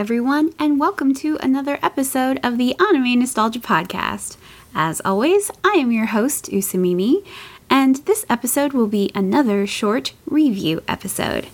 Everyone, 0.00 0.54
and 0.58 0.80
welcome 0.80 1.12
to 1.16 1.36
another 1.42 1.78
episode 1.82 2.40
of 2.42 2.56
the 2.56 2.74
Anime 2.80 3.18
Nostalgia 3.18 3.58
Podcast. 3.58 4.38
As 4.74 5.02
always, 5.04 5.50
I 5.62 5.72
am 5.72 5.92
your 5.92 6.06
host, 6.06 6.46
Usamimi, 6.46 7.22
and 7.68 7.96
this 8.06 8.24
episode 8.30 8.72
will 8.72 8.86
be 8.86 9.10
another 9.14 9.66
short 9.66 10.14
review 10.24 10.82
episode. 10.88 11.48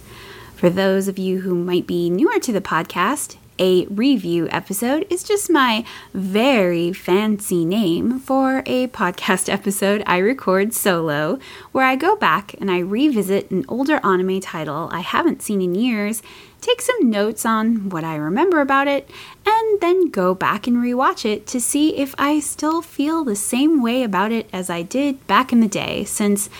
For 0.54 0.70
those 0.70 1.08
of 1.08 1.18
you 1.18 1.40
who 1.40 1.56
might 1.56 1.88
be 1.88 2.08
newer 2.08 2.38
to 2.38 2.52
the 2.52 2.60
podcast, 2.60 3.34
a 3.58 3.86
review 3.86 4.48
episode 4.50 5.06
is 5.10 5.24
just 5.24 5.50
my 5.50 5.84
very 6.14 6.92
fancy 6.92 7.64
name 7.64 8.20
for 8.20 8.62
a 8.64 8.86
podcast 8.88 9.48
episode 9.52 10.04
I 10.06 10.18
record 10.18 10.72
solo, 10.72 11.40
where 11.72 11.84
I 11.84 11.96
go 11.96 12.14
back 12.14 12.54
and 12.60 12.70
I 12.70 12.78
revisit 12.78 13.50
an 13.50 13.64
older 13.68 13.98
anime 14.04 14.40
title 14.40 14.88
I 14.92 15.00
haven't 15.00 15.42
seen 15.42 15.60
in 15.60 15.74
years, 15.74 16.22
take 16.66 16.80
some 16.80 17.10
notes 17.10 17.46
on 17.46 17.90
what 17.90 18.02
I 18.02 18.16
remember 18.16 18.60
about 18.60 18.88
it, 18.88 19.08
and 19.46 19.80
then 19.80 20.10
go 20.10 20.34
back 20.34 20.66
and 20.66 20.78
rewatch 20.78 21.24
it 21.24 21.46
to 21.48 21.60
see 21.60 21.96
if 21.96 22.14
I 22.18 22.40
still 22.40 22.82
feel 22.82 23.22
the 23.22 23.36
same 23.36 23.80
way 23.82 24.02
about 24.02 24.32
it 24.32 24.48
as 24.52 24.68
I 24.68 24.82
did 24.82 25.24
back 25.28 25.52
in 25.52 25.60
the 25.60 25.68
day, 25.68 26.04
since 26.04 26.50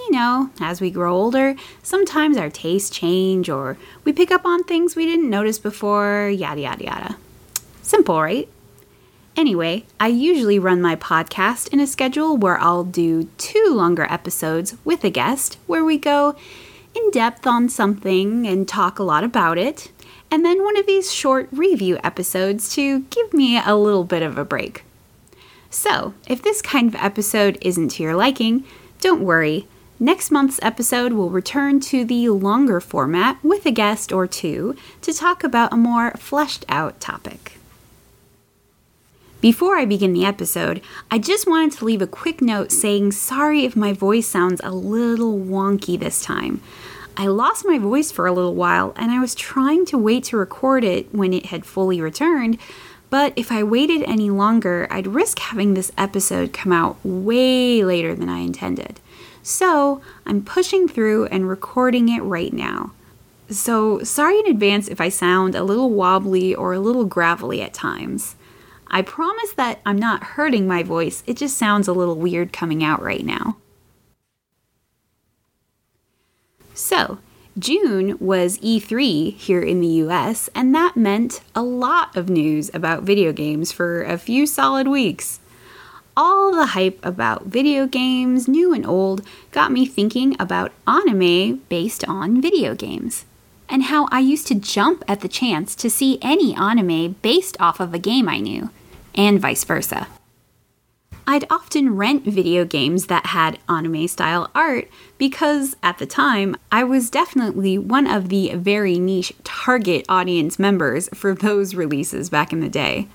you 0.00 0.10
know, 0.10 0.50
as 0.60 0.80
we 0.80 0.90
grow 0.90 1.14
older, 1.14 1.54
sometimes 1.82 2.36
our 2.36 2.50
tastes 2.50 2.90
change 2.90 3.48
or 3.48 3.78
we 4.04 4.12
pick 4.12 4.32
up 4.32 4.44
on 4.44 4.64
things 4.64 4.96
we 4.96 5.06
didn't 5.06 5.30
notice 5.30 5.60
before, 5.60 6.28
yada 6.28 6.60
yada 6.60 6.84
yada. 6.84 7.16
Simple, 7.82 8.20
right? 8.20 8.48
Anyway, 9.36 9.84
I 10.00 10.08
usually 10.08 10.58
run 10.58 10.82
my 10.82 10.96
podcast 10.96 11.72
in 11.72 11.78
a 11.78 11.86
schedule 11.86 12.36
where 12.36 12.58
I'll 12.58 12.84
do 12.84 13.28
two 13.38 13.72
longer 13.72 14.06
episodes 14.10 14.76
with 14.84 15.04
a 15.04 15.10
guest 15.10 15.56
where 15.66 15.84
we 15.84 15.98
go 15.98 16.34
in 16.94 17.10
depth 17.10 17.46
on 17.46 17.68
something 17.68 18.46
and 18.46 18.68
talk 18.68 18.98
a 18.98 19.02
lot 19.02 19.24
about 19.24 19.58
it, 19.58 19.90
and 20.30 20.44
then 20.44 20.62
one 20.62 20.76
of 20.76 20.86
these 20.86 21.12
short 21.12 21.48
review 21.52 21.98
episodes 22.02 22.74
to 22.74 23.00
give 23.10 23.32
me 23.32 23.60
a 23.62 23.76
little 23.76 24.04
bit 24.04 24.22
of 24.22 24.38
a 24.38 24.44
break. 24.44 24.84
So, 25.70 26.14
if 26.28 26.42
this 26.42 26.60
kind 26.60 26.88
of 26.88 26.94
episode 26.96 27.58
isn't 27.60 27.90
to 27.92 28.02
your 28.02 28.14
liking, 28.14 28.64
don't 29.00 29.22
worry. 29.22 29.66
Next 29.98 30.30
month's 30.30 30.58
episode 30.62 31.12
will 31.12 31.30
return 31.30 31.80
to 31.80 32.04
the 32.04 32.28
longer 32.28 32.80
format 32.80 33.42
with 33.42 33.64
a 33.66 33.70
guest 33.70 34.12
or 34.12 34.26
two 34.26 34.74
to 35.00 35.12
talk 35.12 35.44
about 35.44 35.72
a 35.72 35.76
more 35.76 36.10
fleshed 36.12 36.64
out 36.68 37.00
topic. 37.00 37.51
Before 39.42 39.76
I 39.76 39.86
begin 39.86 40.12
the 40.12 40.24
episode, 40.24 40.80
I 41.10 41.18
just 41.18 41.48
wanted 41.48 41.72
to 41.72 41.84
leave 41.84 42.00
a 42.00 42.06
quick 42.06 42.40
note 42.40 42.70
saying 42.70 43.10
sorry 43.10 43.64
if 43.64 43.74
my 43.74 43.92
voice 43.92 44.28
sounds 44.28 44.60
a 44.62 44.70
little 44.70 45.36
wonky 45.36 45.98
this 45.98 46.22
time. 46.22 46.62
I 47.16 47.26
lost 47.26 47.66
my 47.66 47.76
voice 47.76 48.12
for 48.12 48.28
a 48.28 48.32
little 48.32 48.54
while 48.54 48.92
and 48.94 49.10
I 49.10 49.18
was 49.18 49.34
trying 49.34 49.84
to 49.86 49.98
wait 49.98 50.22
to 50.26 50.36
record 50.36 50.84
it 50.84 51.12
when 51.12 51.32
it 51.32 51.46
had 51.46 51.66
fully 51.66 52.00
returned, 52.00 52.56
but 53.10 53.32
if 53.34 53.50
I 53.50 53.64
waited 53.64 54.04
any 54.04 54.30
longer, 54.30 54.86
I'd 54.92 55.08
risk 55.08 55.40
having 55.40 55.74
this 55.74 55.90
episode 55.98 56.52
come 56.52 56.70
out 56.70 56.98
way 57.02 57.82
later 57.82 58.14
than 58.14 58.28
I 58.28 58.38
intended. 58.38 59.00
So 59.42 60.00
I'm 60.24 60.44
pushing 60.44 60.86
through 60.86 61.26
and 61.26 61.48
recording 61.48 62.08
it 62.08 62.20
right 62.20 62.52
now. 62.52 62.92
So 63.50 64.04
sorry 64.04 64.38
in 64.38 64.46
advance 64.46 64.86
if 64.86 65.00
I 65.00 65.08
sound 65.08 65.56
a 65.56 65.64
little 65.64 65.90
wobbly 65.90 66.54
or 66.54 66.74
a 66.74 66.78
little 66.78 67.06
gravelly 67.06 67.60
at 67.60 67.74
times. 67.74 68.36
I 68.94 69.00
promise 69.00 69.52
that 69.54 69.80
I'm 69.86 69.98
not 69.98 70.22
hurting 70.22 70.68
my 70.68 70.82
voice, 70.82 71.22
it 71.26 71.38
just 71.38 71.56
sounds 71.56 71.88
a 71.88 71.94
little 71.94 72.16
weird 72.16 72.52
coming 72.52 72.84
out 72.84 73.02
right 73.02 73.24
now. 73.24 73.56
So, 76.74 77.18
June 77.58 78.18
was 78.18 78.58
E3 78.58 79.34
here 79.36 79.62
in 79.62 79.80
the 79.80 80.02
US, 80.04 80.50
and 80.54 80.74
that 80.74 80.96
meant 80.96 81.40
a 81.54 81.62
lot 81.62 82.14
of 82.16 82.28
news 82.28 82.70
about 82.74 83.02
video 83.02 83.32
games 83.32 83.72
for 83.72 84.02
a 84.02 84.18
few 84.18 84.46
solid 84.46 84.86
weeks. 84.86 85.40
All 86.14 86.54
the 86.54 86.66
hype 86.66 86.98
about 87.02 87.46
video 87.46 87.86
games, 87.86 88.46
new 88.46 88.74
and 88.74 88.84
old, 88.84 89.26
got 89.52 89.72
me 89.72 89.86
thinking 89.86 90.36
about 90.38 90.72
anime 90.86 91.62
based 91.70 92.06
on 92.06 92.42
video 92.42 92.74
games, 92.74 93.24
and 93.70 93.84
how 93.84 94.06
I 94.10 94.20
used 94.20 94.46
to 94.48 94.54
jump 94.54 95.02
at 95.08 95.20
the 95.20 95.28
chance 95.28 95.74
to 95.76 95.88
see 95.88 96.18
any 96.20 96.54
anime 96.54 97.16
based 97.22 97.56
off 97.58 97.80
of 97.80 97.94
a 97.94 97.98
game 97.98 98.28
I 98.28 98.40
knew, 98.40 98.68
and 99.14 99.40
vice 99.40 99.64
versa. 99.64 100.06
I'd 101.26 101.46
often 101.50 101.96
rent 101.96 102.24
video 102.24 102.64
games 102.64 103.06
that 103.06 103.26
had 103.26 103.58
anime 103.68 104.08
style 104.08 104.50
art 104.54 104.88
because 105.18 105.76
at 105.82 105.98
the 105.98 106.06
time 106.06 106.56
I 106.72 106.82
was 106.82 107.10
definitely 107.10 107.78
one 107.78 108.08
of 108.08 108.28
the 108.28 108.54
very 108.56 108.98
niche 108.98 109.32
target 109.44 110.04
audience 110.08 110.58
members 110.58 111.08
for 111.14 111.34
those 111.34 111.74
releases 111.74 112.28
back 112.28 112.52
in 112.52 112.60
the 112.60 112.68
day. 112.68 113.06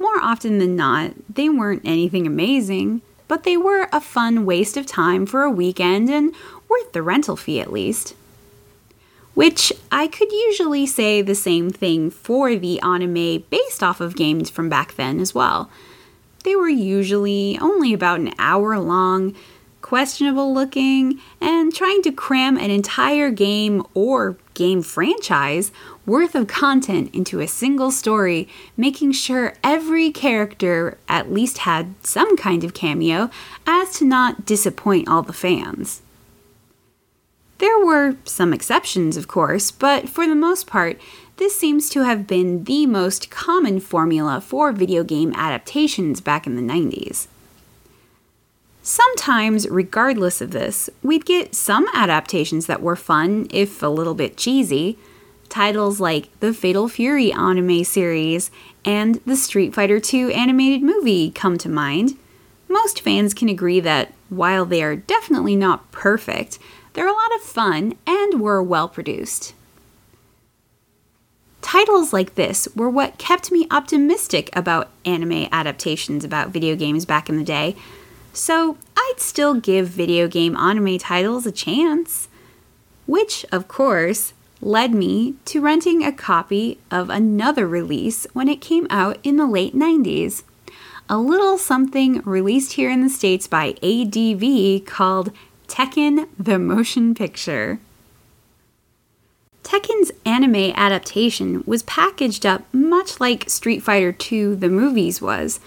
More 0.00 0.20
often 0.20 0.58
than 0.58 0.74
not, 0.74 1.12
they 1.32 1.48
weren't 1.48 1.82
anything 1.84 2.26
amazing, 2.26 3.00
but 3.28 3.44
they 3.44 3.56
were 3.56 3.88
a 3.92 4.00
fun 4.00 4.44
waste 4.44 4.76
of 4.76 4.84
time 4.84 5.24
for 5.24 5.42
a 5.42 5.50
weekend 5.50 6.10
and 6.10 6.34
worth 6.68 6.92
the 6.92 7.02
rental 7.02 7.36
fee 7.36 7.60
at 7.60 7.72
least. 7.72 8.14
Which 9.34 9.72
I 9.90 10.06
could 10.06 10.30
usually 10.30 10.86
say 10.86 11.20
the 11.20 11.34
same 11.34 11.70
thing 11.70 12.10
for 12.10 12.54
the 12.54 12.80
anime 12.80 13.44
based 13.50 13.82
off 13.82 14.00
of 14.00 14.16
games 14.16 14.48
from 14.48 14.68
back 14.68 14.94
then 14.94 15.18
as 15.18 15.34
well. 15.34 15.68
They 16.44 16.54
were 16.54 16.68
usually 16.68 17.58
only 17.60 17.92
about 17.92 18.20
an 18.20 18.32
hour 18.38 18.78
long, 18.78 19.34
questionable 19.82 20.54
looking, 20.54 21.20
and 21.40 21.74
trying 21.74 22.02
to 22.02 22.12
cram 22.12 22.56
an 22.56 22.70
entire 22.70 23.30
game 23.30 23.82
or 23.92 24.36
game 24.54 24.82
franchise 24.82 25.72
worth 26.06 26.34
of 26.34 26.46
content 26.46 27.12
into 27.14 27.40
a 27.40 27.48
single 27.48 27.90
story, 27.90 28.48
making 28.76 29.12
sure 29.12 29.54
every 29.64 30.10
character 30.10 30.96
at 31.08 31.32
least 31.32 31.58
had 31.58 31.94
some 32.06 32.36
kind 32.36 32.62
of 32.62 32.72
cameo 32.72 33.30
as 33.66 33.98
to 33.98 34.04
not 34.04 34.46
disappoint 34.46 35.08
all 35.08 35.22
the 35.22 35.32
fans. 35.32 36.02
There 37.58 37.78
were 37.84 38.16
some 38.24 38.52
exceptions, 38.52 39.16
of 39.16 39.28
course, 39.28 39.70
but 39.70 40.08
for 40.08 40.26
the 40.26 40.34
most 40.34 40.66
part, 40.66 41.00
this 41.36 41.58
seems 41.58 41.88
to 41.90 42.02
have 42.02 42.26
been 42.26 42.64
the 42.64 42.86
most 42.86 43.30
common 43.30 43.80
formula 43.80 44.40
for 44.40 44.72
video 44.72 45.04
game 45.04 45.32
adaptations 45.34 46.20
back 46.20 46.46
in 46.46 46.56
the 46.56 46.62
90s. 46.62 47.26
Sometimes, 48.82 49.68
regardless 49.68 50.40
of 50.40 50.50
this, 50.50 50.90
we'd 51.02 51.24
get 51.24 51.54
some 51.54 51.86
adaptations 51.94 52.66
that 52.66 52.82
were 52.82 52.96
fun, 52.96 53.46
if 53.50 53.82
a 53.82 53.86
little 53.86 54.14
bit 54.14 54.36
cheesy. 54.36 54.98
Titles 55.48 56.00
like 56.00 56.28
the 56.40 56.52
Fatal 56.52 56.88
Fury 56.88 57.32
anime 57.32 57.84
series 57.84 58.50
and 58.84 59.16
the 59.24 59.36
Street 59.36 59.74
Fighter 59.74 60.00
II 60.12 60.34
animated 60.34 60.82
movie 60.82 61.30
come 61.30 61.56
to 61.58 61.68
mind. 61.68 62.18
Most 62.68 63.00
fans 63.00 63.32
can 63.32 63.48
agree 63.48 63.80
that 63.80 64.12
while 64.28 64.66
they 64.66 64.82
are 64.82 64.96
definitely 64.96 65.56
not 65.56 65.90
perfect, 65.90 66.58
they're 66.94 67.06
a 67.06 67.12
lot 67.12 67.34
of 67.34 67.42
fun 67.42 67.94
and 68.06 68.40
were 68.40 68.62
well 68.62 68.88
produced. 68.88 69.54
Titles 71.60 72.12
like 72.12 72.34
this 72.34 72.68
were 72.74 72.90
what 72.90 73.18
kept 73.18 73.50
me 73.50 73.66
optimistic 73.70 74.48
about 74.54 74.90
anime 75.04 75.48
adaptations 75.50 76.24
about 76.24 76.50
video 76.50 76.76
games 76.76 77.04
back 77.04 77.28
in 77.28 77.36
the 77.36 77.44
day, 77.44 77.74
so 78.32 78.76
I'd 78.96 79.14
still 79.18 79.54
give 79.54 79.88
video 79.88 80.28
game 80.28 80.56
anime 80.56 80.98
titles 80.98 81.46
a 81.46 81.52
chance. 81.52 82.28
Which, 83.06 83.44
of 83.52 83.68
course, 83.68 84.32
led 84.60 84.94
me 84.94 85.34
to 85.44 85.60
renting 85.60 86.02
a 86.04 86.12
copy 86.12 86.78
of 86.90 87.10
another 87.10 87.66
release 87.66 88.26
when 88.32 88.48
it 88.48 88.60
came 88.60 88.86
out 88.88 89.18
in 89.22 89.36
the 89.36 89.46
late 89.46 89.74
90s. 89.74 90.42
A 91.08 91.18
little 91.18 91.58
something 91.58 92.22
released 92.22 92.72
here 92.72 92.90
in 92.90 93.02
the 93.02 93.10
States 93.10 93.46
by 93.46 93.74
ADV 93.82 94.86
called 94.86 95.32
Tekken 95.68 96.28
the 96.38 96.58
Motion 96.58 97.14
Picture. 97.14 97.78
Tekken's 99.62 100.12
anime 100.26 100.72
adaptation 100.76 101.64
was 101.66 101.82
packaged 101.84 102.44
up 102.44 102.62
much 102.72 103.18
like 103.18 103.48
Street 103.48 103.82
Fighter 103.82 104.14
II 104.30 104.54
the 104.54 104.68
movies 104.68 105.22
was, 105.22 105.58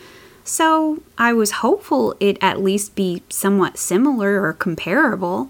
so 0.44 1.02
I 1.18 1.34
was 1.34 1.52
hopeful 1.52 2.16
it 2.20 2.38
at 2.40 2.62
least 2.62 2.96
be 2.96 3.24
somewhat 3.28 3.78
similar 3.78 4.42
or 4.42 4.54
comparable. 4.54 5.50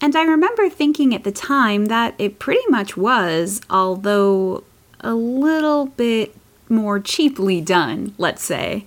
And 0.00 0.16
I 0.16 0.24
remember 0.24 0.68
thinking 0.68 1.14
at 1.14 1.24
the 1.24 1.32
time 1.32 1.86
that 1.86 2.14
it 2.18 2.38
pretty 2.38 2.66
much 2.68 2.96
was, 2.96 3.60
although 3.70 4.64
a 5.00 5.14
little 5.14 5.86
bit 5.86 6.34
more 6.68 7.00
cheaply 7.00 7.60
done, 7.60 8.14
let's 8.18 8.42
say. 8.42 8.86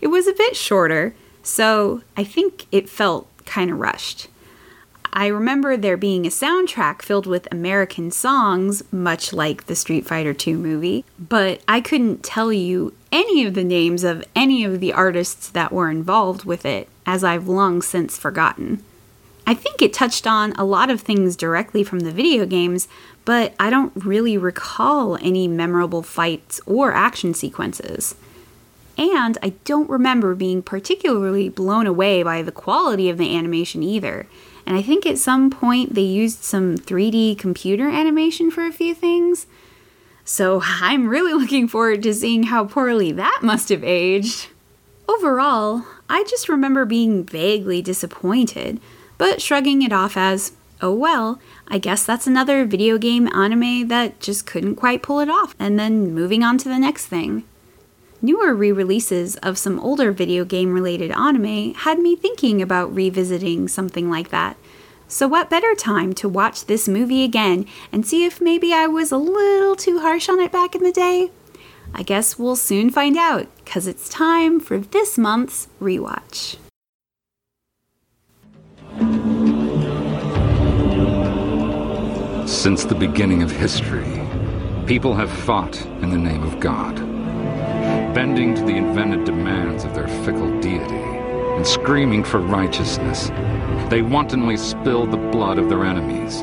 It 0.00 0.06
was 0.06 0.26
a 0.28 0.32
bit 0.32 0.56
shorter, 0.56 1.14
so 1.42 2.02
I 2.16 2.24
think 2.24 2.66
it 2.70 2.88
felt 2.88 3.27
kind 3.48 3.70
of 3.70 3.80
rushed. 3.80 4.28
I 5.12 5.26
remember 5.26 5.76
there 5.76 5.96
being 5.96 6.26
a 6.26 6.30
soundtrack 6.30 7.02
filled 7.02 7.26
with 7.26 7.48
American 7.50 8.10
songs, 8.10 8.82
much 8.92 9.32
like 9.32 9.66
the 9.66 9.74
Street 9.74 10.06
Fighter 10.06 10.36
II 10.46 10.54
movie, 10.54 11.04
but 11.18 11.60
I 11.66 11.80
couldn't 11.80 12.22
tell 12.22 12.52
you 12.52 12.94
any 13.10 13.44
of 13.44 13.54
the 13.54 13.64
names 13.64 14.04
of 14.04 14.24
any 14.36 14.64
of 14.64 14.80
the 14.80 14.92
artists 14.92 15.48
that 15.48 15.72
were 15.72 15.90
involved 15.90 16.44
with 16.44 16.66
it, 16.66 16.88
as 17.06 17.24
I've 17.24 17.48
long 17.48 17.80
since 17.82 18.18
forgotten. 18.18 18.84
I 19.46 19.54
think 19.54 19.80
it 19.80 19.94
touched 19.94 20.26
on 20.26 20.52
a 20.52 20.64
lot 20.64 20.90
of 20.90 21.00
things 21.00 21.34
directly 21.34 21.82
from 21.82 22.00
the 22.00 22.12
video 22.12 22.44
games, 22.44 22.86
but 23.24 23.54
I 23.58 23.70
don't 23.70 23.92
really 23.96 24.36
recall 24.36 25.16
any 25.16 25.48
memorable 25.48 26.02
fights 26.02 26.60
or 26.66 26.92
action 26.92 27.32
sequences. 27.32 28.14
And 28.98 29.38
I 29.42 29.50
don't 29.64 29.88
remember 29.88 30.34
being 30.34 30.62
particularly 30.62 31.48
blown 31.48 31.86
away 31.86 32.22
by 32.22 32.42
the 32.42 32.52
quality 32.52 33.08
of 33.08 33.16
the 33.16 33.34
animation 33.34 33.82
either. 33.82 34.26
And 34.66 34.76
I 34.76 34.82
think 34.82 35.06
at 35.06 35.16
some 35.16 35.50
point 35.50 35.94
they 35.94 36.02
used 36.02 36.42
some 36.42 36.76
3D 36.76 37.38
computer 37.38 37.88
animation 37.88 38.50
for 38.50 38.66
a 38.66 38.72
few 38.72 38.94
things. 38.94 39.46
So 40.24 40.60
I'm 40.64 41.08
really 41.08 41.32
looking 41.32 41.68
forward 41.68 42.02
to 42.02 42.12
seeing 42.12 42.44
how 42.44 42.64
poorly 42.64 43.12
that 43.12 43.40
must 43.42 43.68
have 43.68 43.84
aged. 43.84 44.48
Overall, 45.08 45.84
I 46.10 46.24
just 46.24 46.48
remember 46.48 46.84
being 46.84 47.24
vaguely 47.24 47.80
disappointed 47.80 48.80
but 49.18 49.42
shrugging 49.42 49.82
it 49.82 49.92
off 49.92 50.16
as, 50.16 50.52
oh 50.80 50.94
well, 50.94 51.40
I 51.66 51.78
guess 51.78 52.06
that's 52.06 52.26
another 52.26 52.64
video 52.64 52.96
game 52.96 53.26
anime 53.34 53.88
that 53.88 54.20
just 54.20 54.46
couldn't 54.46 54.76
quite 54.76 55.02
pull 55.02 55.18
it 55.18 55.28
off, 55.28 55.54
and 55.58 55.78
then 55.78 56.14
moving 56.14 56.42
on 56.42 56.56
to 56.58 56.68
the 56.68 56.78
next 56.78 57.06
thing. 57.06 57.44
Newer 58.20 58.52
re 58.52 58.72
releases 58.72 59.36
of 59.36 59.58
some 59.58 59.78
older 59.78 60.10
video 60.10 60.44
game 60.44 60.72
related 60.72 61.12
anime 61.12 61.72
had 61.74 62.00
me 62.00 62.16
thinking 62.16 62.60
about 62.60 62.92
revisiting 62.92 63.68
something 63.68 64.10
like 64.10 64.30
that. 64.30 64.56
So, 65.06 65.28
what 65.28 65.48
better 65.48 65.74
time 65.76 66.12
to 66.14 66.28
watch 66.28 66.66
this 66.66 66.88
movie 66.88 67.22
again 67.22 67.64
and 67.92 68.04
see 68.04 68.24
if 68.24 68.40
maybe 68.40 68.72
I 68.72 68.88
was 68.88 69.12
a 69.12 69.16
little 69.16 69.76
too 69.76 70.00
harsh 70.00 70.28
on 70.28 70.40
it 70.40 70.50
back 70.50 70.74
in 70.74 70.82
the 70.82 70.90
day? 70.90 71.30
I 71.94 72.02
guess 72.02 72.38
we'll 72.38 72.56
soon 72.56 72.90
find 72.90 73.16
out, 73.16 73.46
because 73.64 73.86
it's 73.86 74.08
time 74.08 74.58
for 74.58 74.78
this 74.78 75.16
month's 75.16 75.68
rewatch. 75.80 76.56
Since 82.48 82.84
the 82.84 82.96
beginning 82.98 83.42
of 83.42 83.52
history, 83.52 84.20
people 84.86 85.14
have 85.14 85.30
fought 85.30 85.80
in 86.02 86.10
the 86.10 86.18
name 86.18 86.42
of 86.42 86.58
God, 86.58 86.98
bending 88.18 88.52
to 88.52 88.62
the 88.62 88.76
invented 88.76 89.24
demands 89.24 89.84
of 89.84 89.94
their 89.94 90.08
fickle 90.24 90.60
deity 90.60 91.04
and 91.54 91.64
screaming 91.64 92.24
for 92.24 92.40
righteousness. 92.40 93.28
They 93.90 94.02
wantonly 94.02 94.56
spill 94.56 95.06
the 95.06 95.16
blood 95.16 95.56
of 95.56 95.68
their 95.68 95.84
enemies, 95.84 96.42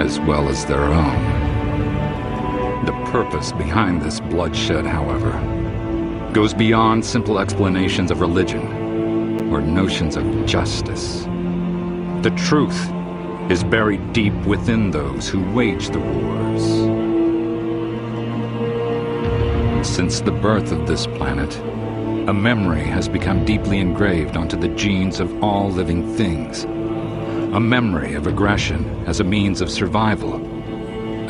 as 0.00 0.20
well 0.20 0.48
as 0.48 0.64
their 0.64 0.84
own. 0.84 2.86
The 2.86 2.92
purpose 3.10 3.50
behind 3.50 4.00
this 4.00 4.20
bloodshed, 4.20 4.86
however, 4.86 5.32
goes 6.32 6.54
beyond 6.54 7.04
simple 7.04 7.40
explanations 7.40 8.12
of 8.12 8.20
religion 8.20 8.62
or 9.52 9.60
notions 9.60 10.14
of 10.14 10.46
justice. 10.46 11.24
The 12.22 12.32
truth 12.46 12.80
is 13.50 13.64
buried 13.64 14.12
deep 14.12 14.34
within 14.46 14.92
those 14.92 15.28
who 15.28 15.42
wage 15.52 15.88
the 15.88 15.98
wars. 15.98 16.95
Since 19.86 20.20
the 20.20 20.32
birth 20.32 20.72
of 20.72 20.86
this 20.86 21.06
planet, 21.06 21.56
a 22.28 22.34
memory 22.34 22.82
has 22.82 23.08
become 23.08 23.46
deeply 23.46 23.78
engraved 23.78 24.36
onto 24.36 24.56
the 24.58 24.68
genes 24.68 25.20
of 25.20 25.42
all 25.42 25.70
living 25.70 26.14
things. 26.16 26.64
A 27.54 27.60
memory 27.60 28.14
of 28.14 28.26
aggression 28.26 28.84
as 29.06 29.20
a 29.20 29.24
means 29.24 29.62
of 29.62 29.70
survival. 29.70 30.34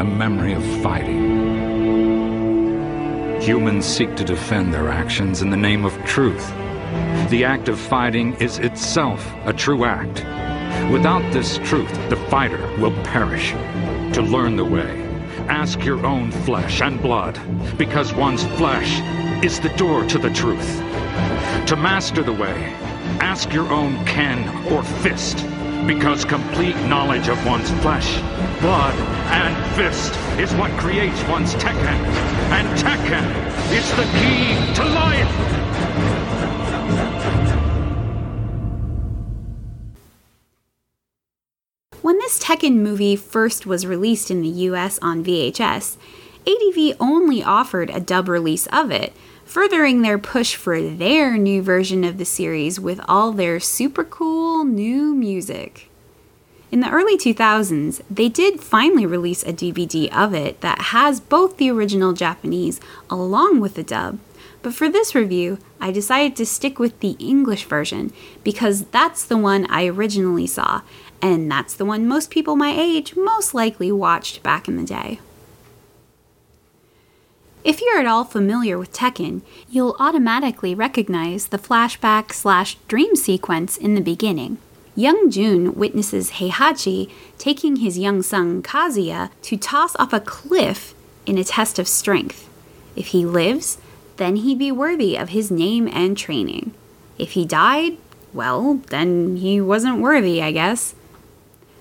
A 0.01 0.05
memory 0.05 0.55
of 0.55 0.65
fighting. 0.83 1.47
Humans 3.41 3.85
seek 3.85 4.17
to 4.17 4.25
defend 4.25 4.75
their 4.75 4.89
actions 4.89 5.43
in 5.43 5.51
the 5.51 5.57
name 5.57 5.85
of 5.85 5.95
truth. 6.05 6.49
The 7.29 7.45
act 7.45 7.69
of 7.69 7.79
fighting 7.79 8.35
is 8.41 8.59
itself 8.59 9.33
a 9.45 9.53
true 9.53 9.85
act. 9.85 10.25
Without 10.91 11.23
this 11.33 11.59
truth, 11.59 11.93
the 12.09 12.17
fighter 12.31 12.67
will 12.79 12.95
perish. 13.05 13.53
To 14.15 14.23
learn 14.23 14.57
the 14.57 14.65
way, 14.65 15.06
ask 15.49 15.85
your 15.85 16.05
own 16.05 16.31
flesh 16.31 16.81
and 16.81 17.01
blood, 17.01 17.39
because 17.77 18.13
one's 18.15 18.45
flesh 18.59 19.01
is 19.45 19.61
the 19.61 19.69
door 19.71 20.05
to 20.07 20.19
the 20.19 20.31
truth. 20.31 20.77
To 21.67 21.77
master 21.77 22.23
the 22.23 22.33
way, 22.33 22.75
ask 23.21 23.53
your 23.53 23.69
own 23.71 24.05
ken 24.05 24.49
or 24.73 24.83
fist, 24.83 25.45
because 25.87 26.25
complete 26.25 26.77
knowledge 26.87 27.29
of 27.29 27.45
one's 27.47 27.71
flesh, 27.83 28.19
blood, 28.61 28.95
and 29.31 29.77
fist 29.77 30.15
is 30.39 30.53
what 30.55 30.71
creates 30.79 31.23
one's 31.25 31.55
Tekken. 31.55 31.99
And 32.51 32.69
Tekken 32.79 33.27
is 33.73 33.91
the 33.97 34.05
key 34.19 34.75
to 34.75 34.85
life! 34.85 36.26
Tekken 42.47 42.77
movie 42.77 43.17
first 43.17 43.67
was 43.67 43.87
released 43.87 44.31
in 44.31 44.41
the 44.41 44.69
US 44.69 45.01
on 45.03 45.25
VHS, 45.25 45.97
ADV 46.47 46.97
only 47.01 47.43
offered 47.43 47.91
a 47.91 47.99
dub 47.99 48.29
release 48.29 48.69
of 48.69 48.93
it, 48.93 49.13
furthering 49.45 50.03
their 50.03 50.17
push 50.17 50.55
for 50.55 50.81
their 50.81 51.37
new 51.37 51.61
version 51.61 52.05
of 52.05 52.19
the 52.19 52.25
series 52.25 52.79
with 52.79 53.01
all 53.09 53.33
their 53.33 53.59
super 53.59 54.05
cool 54.05 54.65
new 54.65 55.13
music. 55.13 55.91
In 56.71 56.79
the 56.79 56.91
early 56.91 57.19
2000s, 57.19 58.01
they 58.09 58.29
did 58.29 58.61
finally 58.61 59.07
release 59.07 59.43
a 59.43 59.53
DVD 59.53 60.09
of 60.17 60.33
it 60.33 60.61
that 60.61 60.93
has 60.93 61.19
both 61.19 61.57
the 61.57 61.73
original 61.73 62.13
Japanese 62.13 62.79
along 63.11 63.59
with 63.59 63.75
the 63.75 63.83
dub. 63.83 64.21
But 64.63 64.75
for 64.75 64.89
this 64.89 65.15
review, 65.15 65.59
I 65.81 65.93
decided 65.93 66.35
to 66.37 66.47
stick 66.47 66.79
with 66.79 66.99
the 67.01 67.17
English 67.19 67.65
version 67.65 68.13
because 68.43 68.87
that's 68.87 69.25
the 69.25 69.37
one 69.37 69.67
I 69.71 69.87
originally 69.87 70.47
saw, 70.47 70.83
and 71.23 71.51
that's 71.51 71.75
the 71.75 71.85
one 71.85 72.07
most 72.07 72.31
people 72.31 72.57
my 72.57 72.71
age 72.71 73.17
most 73.17 73.55
likely 73.55 73.91
watched 73.91 74.43
back 74.43 74.69
in 74.69 74.77
the 74.77 74.85
day. 74.85 75.21
If 77.65 77.81
you're 77.81 77.99
at 77.99 78.07
all 78.07 78.25
familiar 78.25 78.79
with 78.79 78.93
Tekken, 78.93 79.43
you'll 79.69 79.97
automatically 79.99 80.75
recognize 80.75 81.49
the 81.49 81.59
flashback 81.59 82.33
slash 82.33 82.77
dream 82.87 83.17
sequence 83.17 83.77
in 83.77 83.95
the 83.97 84.01
beginning. 84.01 84.59
Young 84.95 85.31
Jun 85.31 85.75
witnesses 85.75 86.33
Heihachi 86.33 87.11
taking 87.39 87.77
his 87.77 87.99
young 87.99 88.23
son 88.23 88.63
Kazuya 88.63 89.31
to 89.43 89.57
toss 89.57 89.97
off 89.97 90.13
a 90.13 90.21
cliff 90.21 90.95
in 91.27 91.39
a 91.39 91.45
test 91.45 91.79
of 91.79 91.89
strength. 91.89 92.49
If 92.95 93.09
he 93.09 93.27
lives, 93.27 93.79
then 94.17 94.37
he'd 94.37 94.59
be 94.59 94.73
worthy 94.73 95.17
of 95.17 95.31
his 95.31 95.51
name 95.51 95.89
and 95.93 96.17
training. 96.17 96.73
If 97.19 97.33
he 97.33 97.45
died, 97.45 97.99
well, 98.33 98.81
then 98.91 99.37
he 99.37 99.61
wasn't 99.61 100.01
worthy, 100.01 100.41
I 100.41 100.53
guess. 100.53 100.95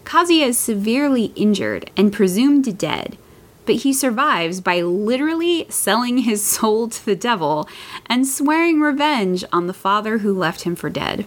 Kazuya 0.06 0.48
is 0.48 0.58
severely 0.58 1.34
injured 1.36 1.90
and 1.98 2.14
presumed 2.14 2.78
dead, 2.78 3.18
but 3.66 3.78
he 3.78 3.92
survives 3.92 4.62
by 4.62 4.82
literally 4.82 5.66
selling 5.70 6.20
his 6.20 6.46
soul 6.46 6.88
to 6.88 7.04
the 7.06 7.16
devil 7.16 7.68
and 8.06 8.28
swearing 8.28 8.80
revenge 8.80 9.44
on 9.52 9.68
the 9.68 9.74
father 9.74 10.20
who 10.20 10.34
left 10.34 10.62
him 10.62 10.76
for 10.76 10.90
dead. 10.90 11.26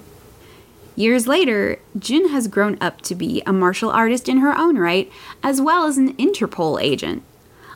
Years 0.94 1.28
later, 1.28 1.78
Jun 1.98 2.30
has 2.30 2.48
grown 2.48 2.78
up 2.80 3.02
to 3.02 3.14
be 3.14 3.42
a 3.46 3.52
martial 3.52 3.90
artist 3.90 4.28
in 4.28 4.38
her 4.38 4.56
own 4.56 4.78
right, 4.78 5.10
as 5.42 5.60
well 5.60 5.86
as 5.86 5.98
an 5.98 6.14
Interpol 6.14 6.80
agent. 6.82 7.22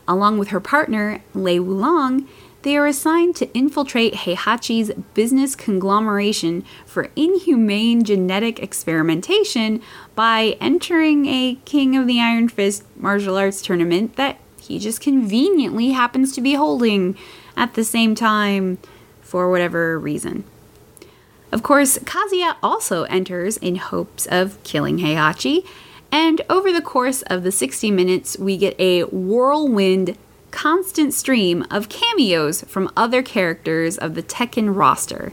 Along 0.09 0.39
with 0.39 0.49
her 0.49 0.61
partner, 0.61 1.23
Lei 1.33 1.59
Wulong, 1.59 2.27
they 2.63 2.77
are 2.77 2.87
assigned 2.87 3.37
to 3.37 3.53
infiltrate 3.57 4.15
Heihachi's 4.15 4.93
business 5.15 5.57
conglomeration 5.57 6.65
for 6.87 7.11
inhumane 7.17 8.05
genetic 8.05 8.61
experimentation 8.61 9.83
by 10.15 10.57
entering 10.61 11.27
a 11.27 11.59
King 11.65 11.97
of 11.97 12.07
the 12.07 12.21
Iron 12.21 12.49
Fist 12.49 12.85
martial 12.97 13.37
arts 13.37 13.63
tournament 13.63 14.17
that 14.17 14.39
he 14.61 14.79
just 14.79 15.01
conveniently 15.01 15.91
happens 15.91 16.33
to 16.33 16.41
be 16.41 16.55
holding 16.55 17.17
at 17.57 17.75
the 17.75 17.85
same 17.85 18.15
time 18.15 18.79
for 19.21 19.51
whatever 19.51 19.99
reason. 19.99 20.45
Of 21.51 21.63
course, 21.63 21.99
Kazuya 21.99 22.57
also 22.63 23.03
enters 23.05 23.57
in 23.57 23.77
hopes 23.77 24.27
of 24.27 24.63
killing 24.63 24.99
Heihachi, 24.99 25.67
and 26.11 26.41
over 26.49 26.73
the 26.73 26.81
course 26.81 27.23
of 27.23 27.43
the 27.43 27.53
60 27.53 27.91
minutes, 27.91 28.39
we 28.39 28.57
get 28.57 28.79
a 28.79 29.03
whirlwind 29.05 30.17
constant 30.53 31.13
stream 31.13 31.67
of 31.71 31.89
cameos 31.89 32.63
from 32.63 32.93
other 32.97 33.23
characters 33.23 33.99
of 33.99 34.15
the 34.15 34.23
Tekken 34.23 34.77
roster. 34.77 35.33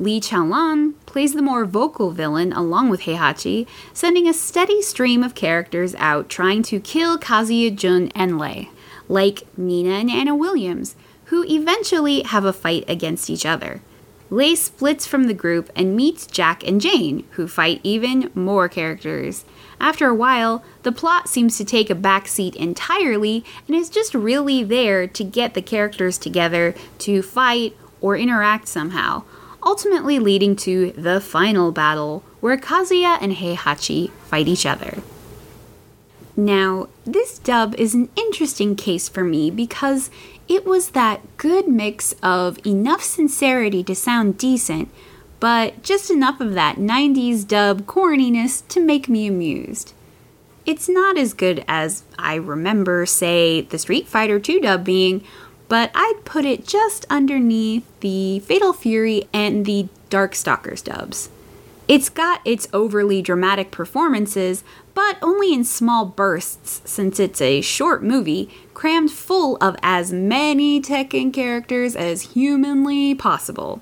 Lee 0.00 0.20
Chaolan 0.20 0.94
plays 1.06 1.32
the 1.32 1.42
more 1.42 1.64
vocal 1.64 2.10
villain 2.10 2.52
along 2.52 2.90
with 2.90 3.02
Heihachi, 3.02 3.66
sending 3.92 4.28
a 4.28 4.34
steady 4.34 4.82
stream 4.82 5.22
of 5.22 5.34
characters 5.34 5.94
out 5.94 6.28
trying 6.28 6.62
to 6.64 6.80
kill 6.80 7.18
Kazuya 7.18 7.74
Jun 7.74 8.10
and 8.14 8.38
Lei, 8.38 8.68
like 9.08 9.46
Nina 9.56 9.90
and 9.90 10.10
Anna 10.10 10.34
Williams, 10.34 10.96
who 11.26 11.44
eventually 11.44 12.22
have 12.22 12.44
a 12.44 12.52
fight 12.52 12.84
against 12.88 13.30
each 13.30 13.46
other. 13.46 13.80
Lei 14.28 14.54
splits 14.54 15.06
from 15.06 15.24
the 15.24 15.34
group 15.34 15.70
and 15.76 15.96
meets 15.96 16.26
Jack 16.26 16.66
and 16.66 16.80
Jane, 16.80 17.24
who 17.32 17.46
fight 17.46 17.80
even 17.82 18.30
more 18.34 18.68
characters. 18.68 19.44
After 19.80 20.08
a 20.08 20.14
while, 20.14 20.64
the 20.82 20.92
plot 20.92 21.28
seems 21.28 21.56
to 21.58 21.64
take 21.64 21.90
a 21.90 21.94
backseat 21.94 22.56
entirely 22.56 23.44
and 23.66 23.76
is 23.76 23.90
just 23.90 24.14
really 24.14 24.64
there 24.64 25.06
to 25.06 25.24
get 25.24 25.54
the 25.54 25.62
characters 25.62 26.18
together 26.18 26.74
to 26.98 27.22
fight 27.22 27.76
or 28.00 28.16
interact 28.16 28.68
somehow, 28.68 29.22
ultimately 29.64 30.18
leading 30.18 30.56
to 30.56 30.92
the 30.92 31.20
final 31.20 31.72
battle, 31.72 32.22
where 32.40 32.56
Kazuya 32.56 33.18
and 33.20 33.34
Heihachi 33.34 34.10
fight 34.24 34.48
each 34.48 34.64
other. 34.66 35.02
Now, 36.36 36.88
this 37.04 37.38
dub 37.38 37.74
is 37.76 37.94
an 37.94 38.10
interesting 38.14 38.76
case 38.76 39.08
for 39.08 39.24
me 39.24 39.50
because 39.50 40.10
it 40.48 40.66
was 40.66 40.90
that 40.90 41.20
good 41.38 41.66
mix 41.66 42.14
of 42.22 42.64
enough 42.66 43.02
sincerity 43.02 43.82
to 43.84 43.94
sound 43.94 44.36
decent, 44.36 44.90
but 45.40 45.82
just 45.82 46.10
enough 46.10 46.40
of 46.40 46.54
that 46.54 46.76
90s 46.76 47.46
dub 47.46 47.82
corniness 47.82 48.66
to 48.68 48.80
make 48.80 49.08
me 49.08 49.26
amused. 49.26 49.92
It's 50.64 50.88
not 50.88 51.16
as 51.16 51.34
good 51.34 51.64
as 51.68 52.02
I 52.18 52.34
remember, 52.34 53.06
say, 53.06 53.60
the 53.60 53.78
Street 53.78 54.08
Fighter 54.08 54.40
2 54.40 54.60
dub 54.60 54.84
being, 54.84 55.22
but 55.68 55.90
I'd 55.94 56.22
put 56.24 56.44
it 56.44 56.66
just 56.66 57.06
underneath 57.10 57.84
the 58.00 58.40
Fatal 58.40 58.72
Fury 58.72 59.28
and 59.32 59.64
the 59.64 59.88
Darkstalkers 60.10 60.82
dubs. 60.82 61.28
It's 61.88 62.08
got 62.08 62.40
its 62.44 62.66
overly 62.72 63.22
dramatic 63.22 63.70
performances, 63.70 64.64
but 64.92 65.18
only 65.22 65.54
in 65.54 65.62
small 65.62 66.04
bursts 66.04 66.82
since 66.84 67.20
it's 67.20 67.40
a 67.40 67.60
short 67.60 68.02
movie 68.02 68.50
crammed 68.74 69.12
full 69.12 69.56
of 69.60 69.76
as 69.82 70.12
many 70.12 70.80
Tekken 70.80 71.32
characters 71.32 71.94
as 71.94 72.32
humanly 72.32 73.14
possible. 73.14 73.80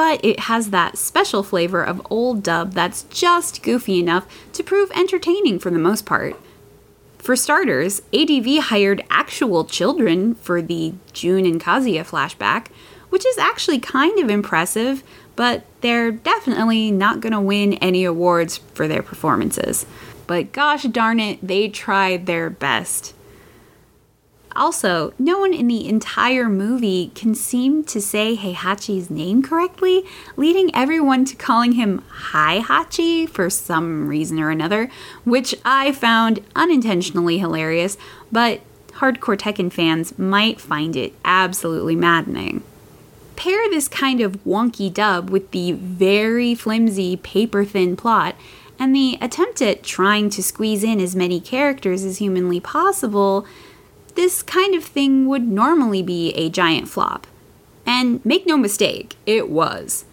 But 0.00 0.24
it 0.24 0.40
has 0.40 0.70
that 0.70 0.96
special 0.96 1.42
flavor 1.42 1.84
of 1.84 2.00
old 2.08 2.42
dub 2.42 2.72
that's 2.72 3.02
just 3.10 3.62
goofy 3.62 4.00
enough 4.00 4.26
to 4.54 4.62
prove 4.62 4.90
entertaining 4.92 5.58
for 5.58 5.70
the 5.70 5.78
most 5.78 6.06
part. 6.06 6.40
For 7.18 7.36
starters, 7.36 8.00
ADV 8.10 8.64
hired 8.64 9.04
actual 9.10 9.66
children 9.66 10.36
for 10.36 10.62
the 10.62 10.94
Jun 11.12 11.44
and 11.44 11.60
Kazuya 11.60 12.00
flashback, 12.08 12.68
which 13.10 13.26
is 13.26 13.36
actually 13.36 13.78
kind 13.78 14.18
of 14.18 14.30
impressive, 14.30 15.02
but 15.36 15.66
they're 15.82 16.12
definitely 16.12 16.90
not 16.90 17.20
going 17.20 17.34
to 17.34 17.40
win 17.40 17.74
any 17.74 18.04
awards 18.04 18.56
for 18.72 18.88
their 18.88 19.02
performances. 19.02 19.84
But 20.26 20.52
gosh 20.52 20.84
darn 20.84 21.20
it, 21.20 21.46
they 21.46 21.68
tried 21.68 22.24
their 22.24 22.48
best. 22.48 23.12
Also, 24.60 25.14
no 25.18 25.38
one 25.38 25.54
in 25.54 25.68
the 25.68 25.88
entire 25.88 26.46
movie 26.46 27.10
can 27.14 27.34
seem 27.34 27.82
to 27.84 27.98
say 27.98 28.36
Heihachi's 28.36 29.08
name 29.08 29.42
correctly, 29.42 30.04
leading 30.36 30.70
everyone 30.76 31.24
to 31.24 31.34
calling 31.34 31.72
him 31.72 32.04
Hi 32.10 32.60
Hachi 32.60 33.26
for 33.26 33.48
some 33.48 34.06
reason 34.06 34.38
or 34.38 34.50
another, 34.50 34.90
which 35.24 35.54
I 35.64 35.92
found 35.92 36.40
unintentionally 36.54 37.38
hilarious, 37.38 37.96
but 38.30 38.60
hardcore 38.98 39.38
Tekken 39.38 39.72
fans 39.72 40.18
might 40.18 40.60
find 40.60 40.94
it 40.94 41.14
absolutely 41.24 41.96
maddening. 41.96 42.62
Pair 43.36 43.66
this 43.70 43.88
kind 43.88 44.20
of 44.20 44.44
wonky 44.44 44.92
dub 44.92 45.30
with 45.30 45.52
the 45.52 45.72
very 45.72 46.54
flimsy, 46.54 47.16
paper 47.16 47.64
thin 47.64 47.96
plot, 47.96 48.36
and 48.78 48.94
the 48.94 49.16
attempt 49.22 49.62
at 49.62 49.82
trying 49.82 50.28
to 50.28 50.42
squeeze 50.42 50.84
in 50.84 51.00
as 51.00 51.16
many 51.16 51.40
characters 51.40 52.04
as 52.04 52.18
humanly 52.18 52.60
possible 52.60 53.46
this 54.20 54.42
kind 54.42 54.74
of 54.74 54.84
thing 54.84 55.26
would 55.26 55.48
normally 55.48 56.02
be 56.02 56.34
a 56.34 56.50
giant 56.50 56.86
flop. 56.86 57.26
And 57.86 58.22
make 58.22 58.46
no 58.46 58.58
mistake, 58.58 59.16
it 59.24 59.48
was. 59.48 60.04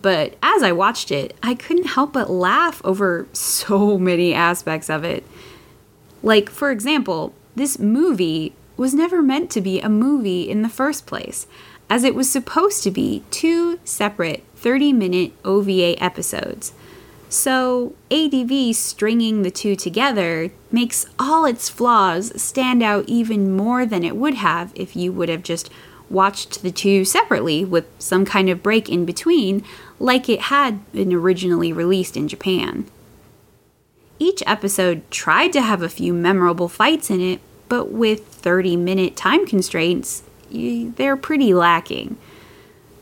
But 0.00 0.36
as 0.40 0.62
I 0.62 0.70
watched 0.70 1.10
it, 1.10 1.36
I 1.42 1.56
couldn't 1.56 1.88
help 1.88 2.12
but 2.12 2.30
laugh 2.30 2.80
over 2.84 3.26
so 3.32 3.98
many 3.98 4.32
aspects 4.32 4.88
of 4.88 5.02
it. 5.02 5.24
Like, 6.22 6.48
for 6.50 6.70
example, 6.70 7.34
this 7.56 7.80
movie 7.80 8.52
was 8.76 8.94
never 8.94 9.22
meant 9.22 9.50
to 9.50 9.60
be 9.60 9.80
a 9.80 9.88
movie 9.88 10.48
in 10.48 10.62
the 10.62 10.68
first 10.68 11.04
place, 11.04 11.48
as 11.90 12.04
it 12.04 12.14
was 12.14 12.30
supposed 12.30 12.84
to 12.84 12.92
be 12.92 13.24
two 13.32 13.80
separate 13.84 14.44
30 14.54 14.92
minute 14.92 15.32
OVA 15.44 16.00
episodes. 16.00 16.72
So, 17.30 17.94
ADV 18.10 18.74
stringing 18.74 19.42
the 19.42 19.50
two 19.50 19.76
together 19.76 20.50
makes 20.72 21.04
all 21.18 21.44
its 21.44 21.68
flaws 21.68 22.40
stand 22.40 22.82
out 22.82 23.04
even 23.06 23.54
more 23.54 23.84
than 23.84 24.02
it 24.02 24.16
would 24.16 24.34
have 24.34 24.72
if 24.74 24.96
you 24.96 25.12
would 25.12 25.28
have 25.28 25.42
just 25.42 25.70
watched 26.08 26.62
the 26.62 26.70
two 26.70 27.04
separately 27.04 27.66
with 27.66 27.84
some 27.98 28.24
kind 28.24 28.48
of 28.48 28.62
break 28.62 28.88
in 28.88 29.04
between, 29.04 29.62
like 30.00 30.28
it 30.28 30.42
had 30.42 30.90
been 30.92 31.12
originally 31.12 31.70
released 31.72 32.16
in 32.16 32.28
Japan. 32.28 32.86
Each 34.18 34.42
episode 34.46 35.08
tried 35.10 35.52
to 35.52 35.60
have 35.60 35.82
a 35.82 35.88
few 35.88 36.14
memorable 36.14 36.68
fights 36.68 37.10
in 37.10 37.20
it, 37.20 37.40
but 37.68 37.92
with 37.92 38.26
30 38.26 38.76
minute 38.76 39.16
time 39.16 39.46
constraints, 39.46 40.22
they're 40.50 41.16
pretty 41.16 41.52
lacking. 41.52 42.16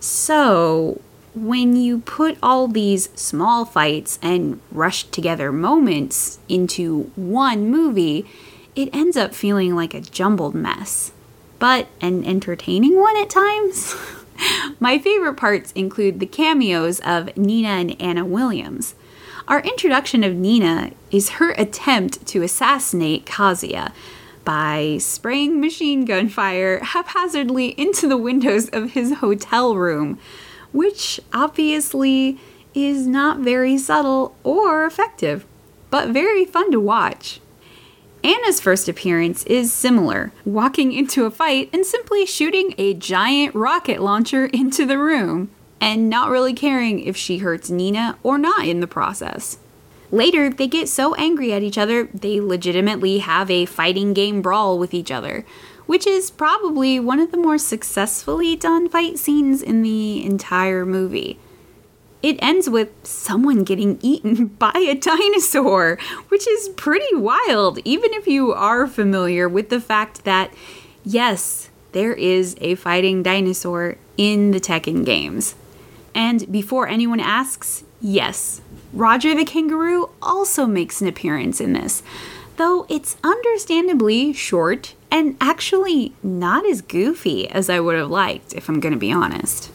So, 0.00 1.00
when 1.36 1.76
you 1.76 1.98
put 2.00 2.38
all 2.42 2.66
these 2.66 3.10
small 3.14 3.66
fights 3.66 4.18
and 4.22 4.58
rushed 4.72 5.12
together 5.12 5.52
moments 5.52 6.38
into 6.48 7.10
one 7.14 7.70
movie, 7.70 8.24
it 8.74 8.88
ends 8.94 9.18
up 9.18 9.34
feeling 9.34 9.76
like 9.76 9.92
a 9.92 10.00
jumbled 10.00 10.54
mess. 10.54 11.12
But 11.58 11.88
an 12.00 12.24
entertaining 12.24 12.98
one 12.98 13.16
at 13.18 13.28
times? 13.28 13.94
My 14.80 14.98
favorite 14.98 15.36
parts 15.36 15.72
include 15.72 16.20
the 16.20 16.26
cameos 16.26 17.00
of 17.00 17.36
Nina 17.36 17.68
and 17.68 18.00
Anna 18.00 18.24
Williams. 18.24 18.94
Our 19.46 19.60
introduction 19.60 20.24
of 20.24 20.34
Nina 20.34 20.92
is 21.10 21.30
her 21.30 21.52
attempt 21.52 22.26
to 22.28 22.42
assassinate 22.42 23.26
Kazuya 23.26 23.92
by 24.44 24.96
spraying 25.00 25.60
machine 25.60 26.06
gun 26.06 26.28
fire 26.30 26.80
haphazardly 26.80 27.68
into 27.78 28.08
the 28.08 28.16
windows 28.16 28.70
of 28.70 28.92
his 28.92 29.16
hotel 29.16 29.76
room 29.76 30.18
which 30.72 31.20
obviously 31.32 32.38
is 32.74 33.06
not 33.06 33.38
very 33.38 33.78
subtle 33.78 34.36
or 34.42 34.84
effective, 34.84 35.46
but 35.90 36.08
very 36.08 36.44
fun 36.44 36.70
to 36.70 36.80
watch. 36.80 37.40
Anna's 38.22 38.60
first 38.60 38.88
appearance 38.88 39.44
is 39.44 39.72
similar, 39.72 40.32
walking 40.44 40.92
into 40.92 41.24
a 41.24 41.30
fight 41.30 41.70
and 41.72 41.86
simply 41.86 42.26
shooting 42.26 42.74
a 42.76 42.92
giant 42.92 43.54
rocket 43.54 44.00
launcher 44.00 44.46
into 44.52 44.84
the 44.84 44.98
room, 44.98 45.50
and 45.80 46.10
not 46.10 46.30
really 46.30 46.52
caring 46.52 47.00
if 47.00 47.16
she 47.16 47.38
hurts 47.38 47.70
Nina 47.70 48.18
or 48.22 48.36
not 48.36 48.66
in 48.66 48.80
the 48.80 48.86
process. 48.86 49.58
Later, 50.10 50.50
they 50.50 50.66
get 50.66 50.88
so 50.88 51.14
angry 51.14 51.52
at 51.52 51.62
each 51.62 51.78
other, 51.78 52.04
they 52.14 52.40
legitimately 52.40 53.18
have 53.18 53.50
a 53.50 53.66
fighting 53.66 54.12
game 54.12 54.40
brawl 54.40 54.78
with 54.78 54.94
each 54.94 55.10
other, 55.10 55.44
which 55.86 56.06
is 56.06 56.30
probably 56.30 57.00
one 57.00 57.20
of 57.20 57.30
the 57.30 57.36
more 57.36 57.58
successfully 57.58 58.56
done 58.56 58.88
fight 58.88 59.18
scenes 59.18 59.62
in 59.62 59.82
the 59.82 60.24
entire 60.24 60.84
movie. 60.84 61.38
It 62.22 62.38
ends 62.42 62.68
with 62.68 62.90
someone 63.04 63.62
getting 63.62 63.98
eaten 64.02 64.46
by 64.58 64.72
a 64.74 64.94
dinosaur, 64.94 65.98
which 66.28 66.46
is 66.46 66.70
pretty 66.70 67.14
wild, 67.14 67.78
even 67.84 68.12
if 68.14 68.26
you 68.26 68.52
are 68.52 68.86
familiar 68.86 69.48
with 69.48 69.68
the 69.68 69.80
fact 69.80 70.24
that, 70.24 70.52
yes, 71.04 71.70
there 71.92 72.12
is 72.12 72.56
a 72.60 72.74
fighting 72.74 73.22
dinosaur 73.22 73.96
in 74.16 74.50
the 74.50 74.60
Tekken 74.60 75.04
games. 75.04 75.54
And 76.14 76.50
before 76.50 76.88
anyone 76.88 77.20
asks, 77.20 77.84
yes, 78.00 78.60
Roger 78.92 79.34
the 79.34 79.44
Kangaroo 79.44 80.10
also 80.20 80.66
makes 80.66 81.00
an 81.00 81.06
appearance 81.06 81.60
in 81.60 81.74
this, 81.74 82.02
though 82.56 82.86
it's 82.88 83.16
understandably 83.22 84.32
short 84.32 84.95
and 85.10 85.36
actually 85.40 86.12
not 86.22 86.66
as 86.66 86.82
goofy 86.82 87.48
as 87.48 87.70
I 87.70 87.80
would 87.80 87.96
have 87.96 88.10
liked, 88.10 88.52
if 88.52 88.68
I'm 88.68 88.80
going 88.80 88.92
to 88.94 88.98
be 88.98 89.12
honest. 89.12 89.70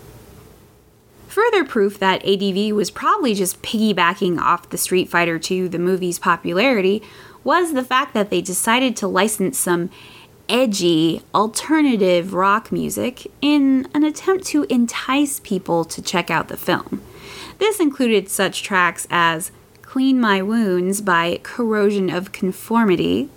Further 1.28 1.64
proof 1.64 1.98
that 2.00 2.26
ADV 2.26 2.76
was 2.76 2.92
probably 2.92 3.34
just 3.34 3.62
piggybacking 3.62 4.38
off 4.38 4.70
the 4.70 4.78
Street 4.78 5.10
Fighter 5.10 5.40
II, 5.50 5.70
the 5.70 5.80
movie's 5.80 6.20
popularity, 6.20 7.02
was 7.44 7.74
the 7.74 7.84
fact 7.84 8.14
that 8.14 8.30
they 8.30 8.42
decided 8.42 8.96
to 8.98 9.08
license 9.08 9.58
some 9.58 9.90
edgy, 10.50 11.22
alternative 11.34 12.34
rock 12.34 12.72
music 12.72 13.32
in 13.42 13.88
an 13.94 14.04
attempt 14.04 14.46
to 14.48 14.64
entice 14.64 15.40
people 15.40 15.86
to 15.86 16.02
check 16.02 16.30
out 16.30 16.50
the 16.50 16.58
film. 16.58 17.02
This 17.58 17.80
included 17.80 18.28
such 18.28 18.62
tracks 18.62 19.08
as 19.10 19.52
Clean 19.82 20.20
My 20.20 20.42
Wounds 20.42 21.00
by 21.00 21.40
Corrosion 21.44 22.10
of 22.10 22.32
Conformity, 22.32 23.30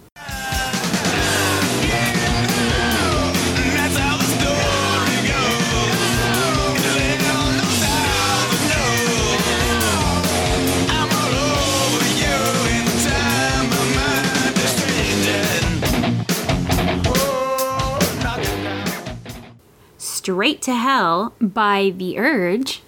Straight 20.25 20.63
to 20.63 20.75
Hell 20.75 21.35
by 21.39 21.93
The 21.95 22.19
Urge. 22.19 22.81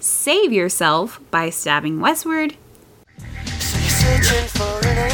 Save 0.00 0.52
Yourself 0.52 1.18
by 1.30 1.48
Stabbing 1.48 2.00
Westward, 2.00 2.56
So 4.54 5.13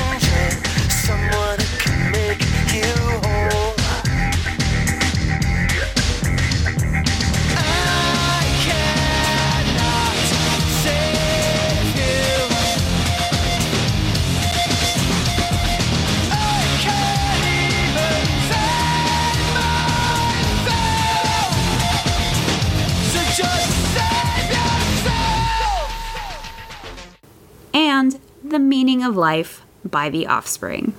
The 28.50 28.58
Meaning 28.58 29.04
of 29.04 29.16
Life 29.16 29.62
by 29.84 30.10
The 30.10 30.26
Offspring. 30.26 30.92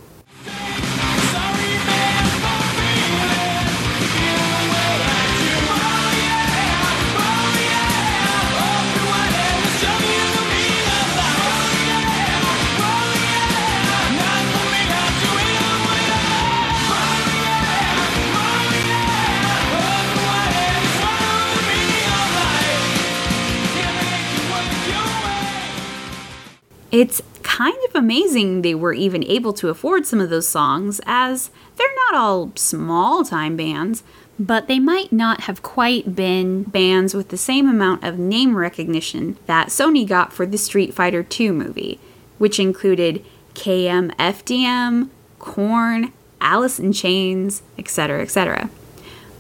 It's 26.93 27.22
kind 27.61 27.77
of 27.87 27.93
amazing 27.93 28.63
they 28.63 28.73
were 28.73 28.93
even 28.93 29.23
able 29.25 29.53
to 29.53 29.69
afford 29.69 30.03
some 30.07 30.19
of 30.19 30.31
those 30.31 30.47
songs, 30.47 30.99
as 31.05 31.51
they're 31.75 31.95
not 32.07 32.19
all 32.19 32.51
small 32.55 33.23
time 33.23 33.55
bands, 33.55 34.01
but 34.39 34.67
they 34.67 34.79
might 34.79 35.11
not 35.11 35.41
have 35.41 35.61
quite 35.61 36.15
been 36.15 36.63
bands 36.63 37.13
with 37.13 37.29
the 37.29 37.37
same 37.37 37.69
amount 37.69 38.03
of 38.03 38.17
name 38.17 38.57
recognition 38.57 39.37
that 39.45 39.67
Sony 39.67 40.07
got 40.07 40.33
for 40.33 40.47
the 40.47 40.57
Street 40.57 40.91
Fighter 40.91 41.23
II 41.39 41.51
movie, 41.51 41.99
which 42.39 42.59
included 42.59 43.23
KMFDM, 43.53 45.09
Korn, 45.37 46.11
Alice 46.39 46.79
in 46.79 46.91
Chains, 46.91 47.61
etc., 47.77 48.23
etc. 48.23 48.71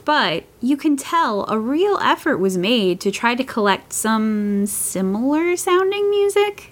But 0.05 0.43
you 0.61 0.77
can 0.77 0.95
tell 0.95 1.49
a 1.49 1.57
real 1.57 1.97
effort 1.97 2.37
was 2.37 2.55
made 2.55 3.01
to 3.01 3.09
try 3.09 3.33
to 3.33 3.43
collect 3.43 3.93
some 3.93 4.67
similar 4.67 5.55
sounding 5.57 6.11
music. 6.11 6.70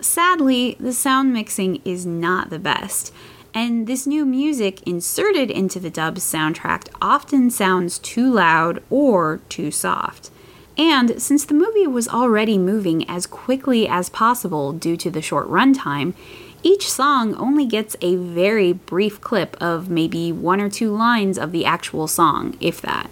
Sadly, 0.00 0.76
the 0.80 0.92
sound 0.92 1.32
mixing 1.32 1.80
is 1.84 2.06
not 2.06 2.50
the 2.50 2.58
best, 2.58 3.12
and 3.52 3.86
this 3.86 4.06
new 4.06 4.24
music 4.24 4.82
inserted 4.86 5.50
into 5.50 5.78
the 5.78 5.90
dub's 5.90 6.22
soundtrack 6.22 6.88
often 7.02 7.50
sounds 7.50 7.98
too 7.98 8.32
loud 8.32 8.82
or 8.88 9.40
too 9.48 9.70
soft. 9.70 10.30
And 10.78 11.20
since 11.20 11.44
the 11.44 11.54
movie 11.54 11.86
was 11.86 12.08
already 12.08 12.56
moving 12.56 13.08
as 13.10 13.26
quickly 13.26 13.86
as 13.86 14.08
possible 14.08 14.72
due 14.72 14.96
to 14.96 15.10
the 15.10 15.20
short 15.20 15.46
runtime, 15.48 16.14
each 16.62 16.90
song 16.90 17.34
only 17.34 17.66
gets 17.66 17.96
a 18.00 18.16
very 18.16 18.72
brief 18.72 19.20
clip 19.20 19.56
of 19.60 19.90
maybe 19.90 20.32
one 20.32 20.60
or 20.60 20.70
two 20.70 20.94
lines 20.94 21.38
of 21.38 21.52
the 21.52 21.64
actual 21.64 22.06
song, 22.06 22.56
if 22.60 22.80
that. 22.80 23.10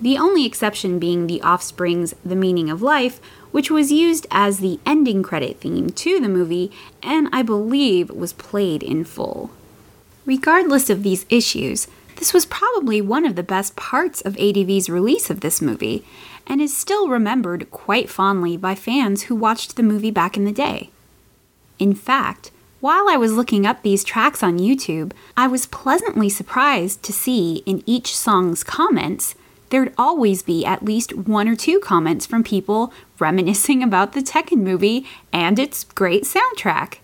The 0.00 0.18
only 0.18 0.44
exception 0.44 0.98
being 0.98 1.26
The 1.26 1.40
Offspring's 1.40 2.14
The 2.24 2.36
Meaning 2.36 2.68
of 2.68 2.82
Life, 2.82 3.20
which 3.50 3.70
was 3.70 3.92
used 3.92 4.26
as 4.30 4.58
the 4.58 4.80
ending 4.84 5.22
credit 5.22 5.60
theme 5.60 5.90
to 5.90 6.20
the 6.20 6.28
movie 6.28 6.70
and 7.02 7.28
I 7.32 7.42
believe 7.42 8.10
was 8.10 8.32
played 8.32 8.82
in 8.82 9.04
full. 9.04 9.50
Regardless 10.24 10.90
of 10.90 11.02
these 11.02 11.26
issues, 11.28 11.86
this 12.16 12.32
was 12.32 12.46
probably 12.46 13.00
one 13.00 13.24
of 13.24 13.36
the 13.36 13.42
best 13.42 13.76
parts 13.76 14.20
of 14.22 14.34
ADV's 14.36 14.88
release 14.88 15.30
of 15.30 15.40
this 15.40 15.60
movie, 15.60 16.04
and 16.46 16.60
is 16.60 16.76
still 16.76 17.08
remembered 17.08 17.70
quite 17.70 18.08
fondly 18.08 18.56
by 18.56 18.74
fans 18.74 19.24
who 19.24 19.34
watched 19.34 19.76
the 19.76 19.82
movie 19.82 20.10
back 20.10 20.36
in 20.36 20.44
the 20.44 20.52
day. 20.52 20.90
In 21.78 21.94
fact, 21.94 22.50
while 22.80 23.08
I 23.08 23.16
was 23.16 23.34
looking 23.34 23.66
up 23.66 23.82
these 23.82 24.04
tracks 24.04 24.42
on 24.42 24.58
YouTube, 24.58 25.12
I 25.36 25.46
was 25.46 25.66
pleasantly 25.66 26.28
surprised 26.28 27.02
to 27.02 27.12
see 27.12 27.62
in 27.66 27.82
each 27.84 28.16
song's 28.16 28.64
comments 28.64 29.34
there'd 29.70 29.94
always 29.98 30.42
be 30.42 30.64
at 30.64 30.84
least 30.84 31.14
one 31.14 31.48
or 31.48 31.56
two 31.56 31.80
comments 31.80 32.26
from 32.26 32.44
people 32.44 32.92
reminiscing 33.18 33.82
about 33.82 34.12
the 34.12 34.20
Tekken 34.20 34.58
movie 34.58 35.06
and 35.32 35.58
its 35.58 35.84
great 35.84 36.24
soundtrack. 36.24 36.98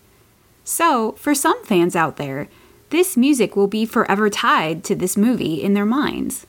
So, 0.64 1.12
for 1.12 1.34
some 1.34 1.62
fans 1.64 1.96
out 1.96 2.16
there, 2.16 2.48
this 2.90 3.16
music 3.16 3.56
will 3.56 3.66
be 3.66 3.86
forever 3.86 4.28
tied 4.28 4.84
to 4.84 4.94
this 4.94 5.16
movie 5.16 5.62
in 5.62 5.74
their 5.74 5.86
minds. 5.86 6.46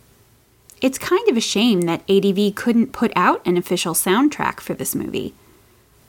It's 0.81 0.97
kind 0.97 1.27
of 1.29 1.37
a 1.37 1.41
shame 1.41 1.81
that 1.81 2.03
ADV 2.09 2.55
couldn't 2.55 2.91
put 2.91 3.13
out 3.15 3.41
an 3.47 3.55
official 3.55 3.93
soundtrack 3.93 4.59
for 4.59 4.73
this 4.73 4.93
movie. 4.93 5.33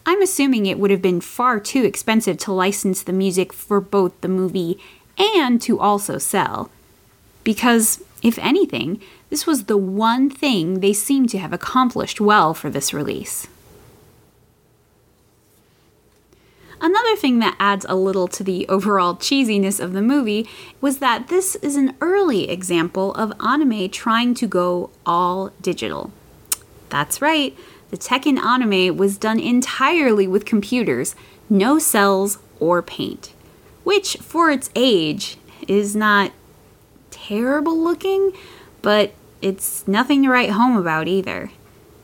I'm 0.05 0.21
assuming 0.21 0.67
it 0.67 0.79
would 0.79 0.91
have 0.91 1.01
been 1.01 1.21
far 1.21 1.61
too 1.61 1.85
expensive 1.85 2.37
to 2.39 2.53
license 2.53 3.03
the 3.03 3.13
music 3.13 3.53
for 3.53 3.81
both 3.81 4.21
the 4.21 4.29
movie 4.29 4.79
and 5.17 5.63
to 5.63 5.79
also 5.79 6.19
sell. 6.19 6.71
Because, 7.45 8.03
if 8.25 8.39
anything, 8.39 9.01
this 9.29 9.47
was 9.47 9.65
the 9.65 9.77
one 9.77 10.31
thing 10.31 10.81
they 10.81 10.95
seemed 10.95 11.29
to 11.29 11.39
have 11.39 11.53
accomplished 11.53 12.21
well 12.21 12.55
for 12.55 12.71
this 12.71 12.95
release. 12.95 13.47
Another 16.81 17.17
thing 17.17 17.39
that 17.39 17.57
adds 17.61 17.87
a 17.89 17.95
little 17.95 18.27
to 18.29 18.43
the 18.43 18.67
overall 18.69 19.15
cheesiness 19.15 19.79
of 19.79 19.93
the 19.93 20.03
movie 20.03 20.49
was 20.81 20.99
that 20.99 21.29
this 21.29 21.55
is 21.57 21.77
an 21.77 21.95
early 22.01 22.51
example 22.51 23.15
of 23.15 23.33
anime 23.41 23.91
trying 23.91 24.35
to 24.35 24.47
go 24.47 24.91
all 25.07 25.53
digital. 25.61 26.11
That's 26.89 27.21
right, 27.21 27.57
the 27.91 27.99
Tekken 27.99 28.39
anime 28.39 28.97
was 28.97 29.19
done 29.19 29.39
entirely 29.39 30.27
with 30.27 30.45
computers, 30.45 31.15
no 31.51 31.79
cells 31.79 32.39
or 32.59 32.83
paint, 32.83 33.35
which 33.85 34.17
for 34.17 34.51
its 34.51 34.71
age 34.75 35.37
is 35.69 35.95
not 35.95 36.33
terrible 37.29 37.79
looking, 37.79 38.33
but 38.83 39.13
it's 39.41 39.87
nothing 39.89 40.23
to 40.23 40.31
write 40.31 40.51
home 40.51 40.77
about 40.77 41.09
either. 41.09 41.51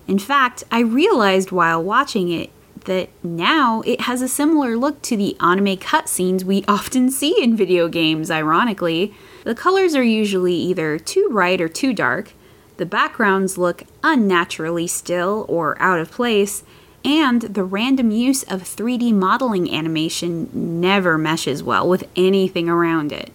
In 0.07 0.19
fact, 0.19 0.65
I 0.71 0.81
realized 0.81 1.53
while 1.53 1.83
watching 1.83 2.31
it 2.31 2.51
that 2.85 3.11
now 3.23 3.83
it 3.83 4.03
has 4.03 4.23
a 4.23 4.29
similar 4.29 4.77
look 4.77 5.03
to 5.03 5.17
the 5.17 5.37
anime 5.41 5.77
cutscenes 5.77 6.45
we 6.45 6.65
often 6.67 7.11
see 7.11 7.41
in 7.43 7.57
video 7.57 7.89
games, 7.89 8.31
ironically. 8.31 9.15
The 9.45 9.55
colors 9.55 9.95
are 9.95 10.03
usually 10.03 10.55
either 10.55 10.99
too 10.99 11.29
bright 11.31 11.61
or 11.61 11.69
too 11.69 11.93
dark, 11.93 12.33
the 12.81 12.87
backgrounds 12.87 13.59
look 13.59 13.83
unnaturally 14.03 14.87
still 14.87 15.45
or 15.51 15.77
out 15.83 16.01
of 16.01 16.11
place, 16.11 16.65
and 17.05 17.43
the 17.43 17.63
random 17.63 18.11
use 18.11 18.43
of 18.45 18.63
3D 18.63 19.13
modeling 19.13 19.71
animation 19.71 20.49
never 20.81 21.19
meshes 21.19 21.63
well 21.63 21.87
with 21.87 22.09
anything 22.17 22.71
around 22.71 23.13
it. 23.13 23.35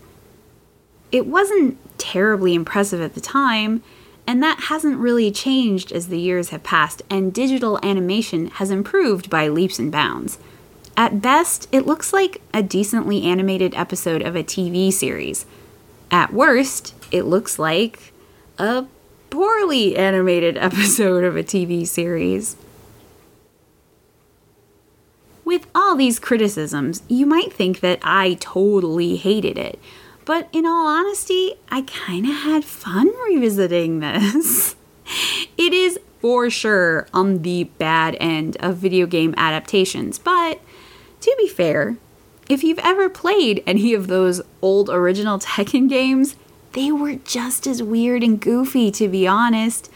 It 1.15 1.27
wasn't 1.27 1.77
terribly 1.97 2.53
impressive 2.53 2.99
at 2.99 3.13
the 3.13 3.21
time, 3.21 3.81
and 4.27 4.43
that 4.43 4.65
hasn't 4.65 4.97
really 4.97 5.31
changed 5.31 5.93
as 5.93 6.09
the 6.09 6.19
years 6.19 6.49
have 6.49 6.61
passed 6.61 7.03
and 7.09 7.33
digital 7.33 7.79
animation 7.81 8.47
has 8.47 8.69
improved 8.69 9.29
by 9.29 9.47
leaps 9.47 9.79
and 9.79 9.89
bounds. 9.89 10.39
At 10.97 11.21
best, 11.21 11.69
it 11.71 11.85
looks 11.85 12.11
like 12.11 12.41
a 12.53 12.61
decently 12.61 13.23
animated 13.23 13.73
episode 13.75 14.23
of 14.23 14.35
a 14.35 14.43
TV 14.43 14.91
series. 14.91 15.45
At 16.11 16.33
worst, 16.33 16.93
it 17.11 17.23
looks 17.23 17.57
like 17.57 18.11
a 18.57 18.85
poorly 19.29 19.95
animated 19.95 20.57
episode 20.67 21.23
of 21.23 21.37
a 21.37 21.43
TV 21.43 21.87
series. 21.87 22.57
With 25.45 25.65
all 25.73 25.95
these 25.95 26.19
criticisms, 26.19 27.03
you 27.07 27.25
might 27.25 27.53
think 27.53 27.79
that 27.79 27.99
I 28.03 28.33
totally 28.33 29.15
hated 29.15 29.57
it. 29.57 29.79
But 30.25 30.49
in 30.51 30.65
all 30.65 30.87
honesty, 30.87 31.53
I 31.69 31.83
kind 31.83 32.25
of 32.25 32.35
had 32.35 32.65
fun 32.65 33.11
revisiting 33.27 33.99
this. 33.99 34.75
it 35.57 35.71
is 35.71 35.99
for 36.19 36.49
sure 36.49 37.07
on 37.13 37.43
the 37.43 37.65
bad 37.65 38.17
end 38.19 38.57
of 38.59 38.77
video 38.77 39.05
game 39.05 39.35
adaptations, 39.37 40.17
but 40.17 40.59
to 41.21 41.35
be 41.37 41.47
fair, 41.47 41.97
if 42.49 42.63
you've 42.63 42.79
ever 42.79 43.09
played 43.09 43.63
any 43.67 43.93
of 43.93 44.07
those 44.07 44.41
old 44.61 44.89
original 44.89 45.37
Tekken 45.39 45.87
games, 45.87 46.35
they 46.73 46.91
were 46.91 47.15
just 47.15 47.67
as 47.67 47.81
weird 47.81 48.23
and 48.23 48.41
goofy, 48.41 48.91
to 48.91 49.07
be 49.07 49.27
honest. 49.27 49.91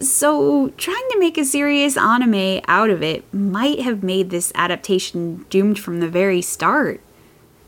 So, 0.00 0.70
trying 0.76 1.08
to 1.10 1.18
make 1.20 1.38
a 1.38 1.44
serious 1.44 1.96
anime 1.96 2.60
out 2.66 2.90
of 2.90 3.02
it 3.02 3.32
might 3.32 3.80
have 3.80 4.02
made 4.02 4.30
this 4.30 4.52
adaptation 4.54 5.46
doomed 5.50 5.78
from 5.78 6.00
the 6.00 6.08
very 6.08 6.42
start. 6.42 7.00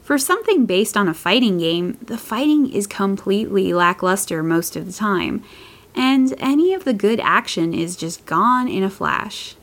For 0.07 0.19
something 0.19 0.67
based 0.67 0.97
on 0.97 1.09
a 1.09 1.15
fighting 1.15 1.59
game, 1.59 1.99
the 2.01 2.17
fighting 2.17 2.73
is 2.73 2.87
completely 2.87 3.73
lackluster 3.73 4.41
most 4.41 4.77
of 4.77 4.87
the 4.87 4.93
time, 4.93 5.43
and 5.97 6.33
any 6.39 6.73
of 6.73 6.85
the 6.85 6.93
good 6.93 7.19
action 7.19 7.75
is 7.75 7.97
just 7.97 8.25
gone 8.25 8.69
in 8.69 8.85
a 8.85 8.89
flash. 8.89 9.57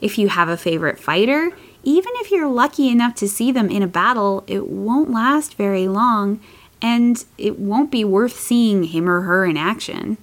If 0.00 0.16
you 0.16 0.30
have 0.30 0.48
a 0.48 0.56
favorite 0.56 0.98
fighter, 0.98 1.50
even 1.82 2.12
if 2.14 2.30
you're 2.30 2.48
lucky 2.48 2.88
enough 2.88 3.14
to 3.16 3.28
see 3.28 3.52
them 3.52 3.68
in 3.68 3.82
a 3.82 3.86
battle, 3.86 4.42
it 4.46 4.68
won't 4.68 5.10
last 5.10 5.56
very 5.56 5.86
long 5.86 6.40
and 6.80 7.26
it 7.36 7.58
won't 7.58 7.90
be 7.90 8.04
worth 8.04 8.40
seeing 8.40 8.84
him 8.84 9.06
or 9.06 9.20
her 9.20 9.44
in 9.44 9.58
action. 9.58 10.16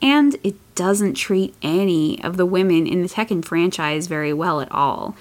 And 0.00 0.36
it 0.44 0.54
doesn't 0.76 1.14
treat 1.14 1.52
any 1.62 2.22
of 2.22 2.36
the 2.36 2.46
women 2.46 2.86
in 2.86 3.02
the 3.02 3.08
Tekken 3.08 3.44
franchise 3.44 4.06
very 4.06 4.32
well 4.32 4.60
at 4.60 4.70
all, 4.70 5.16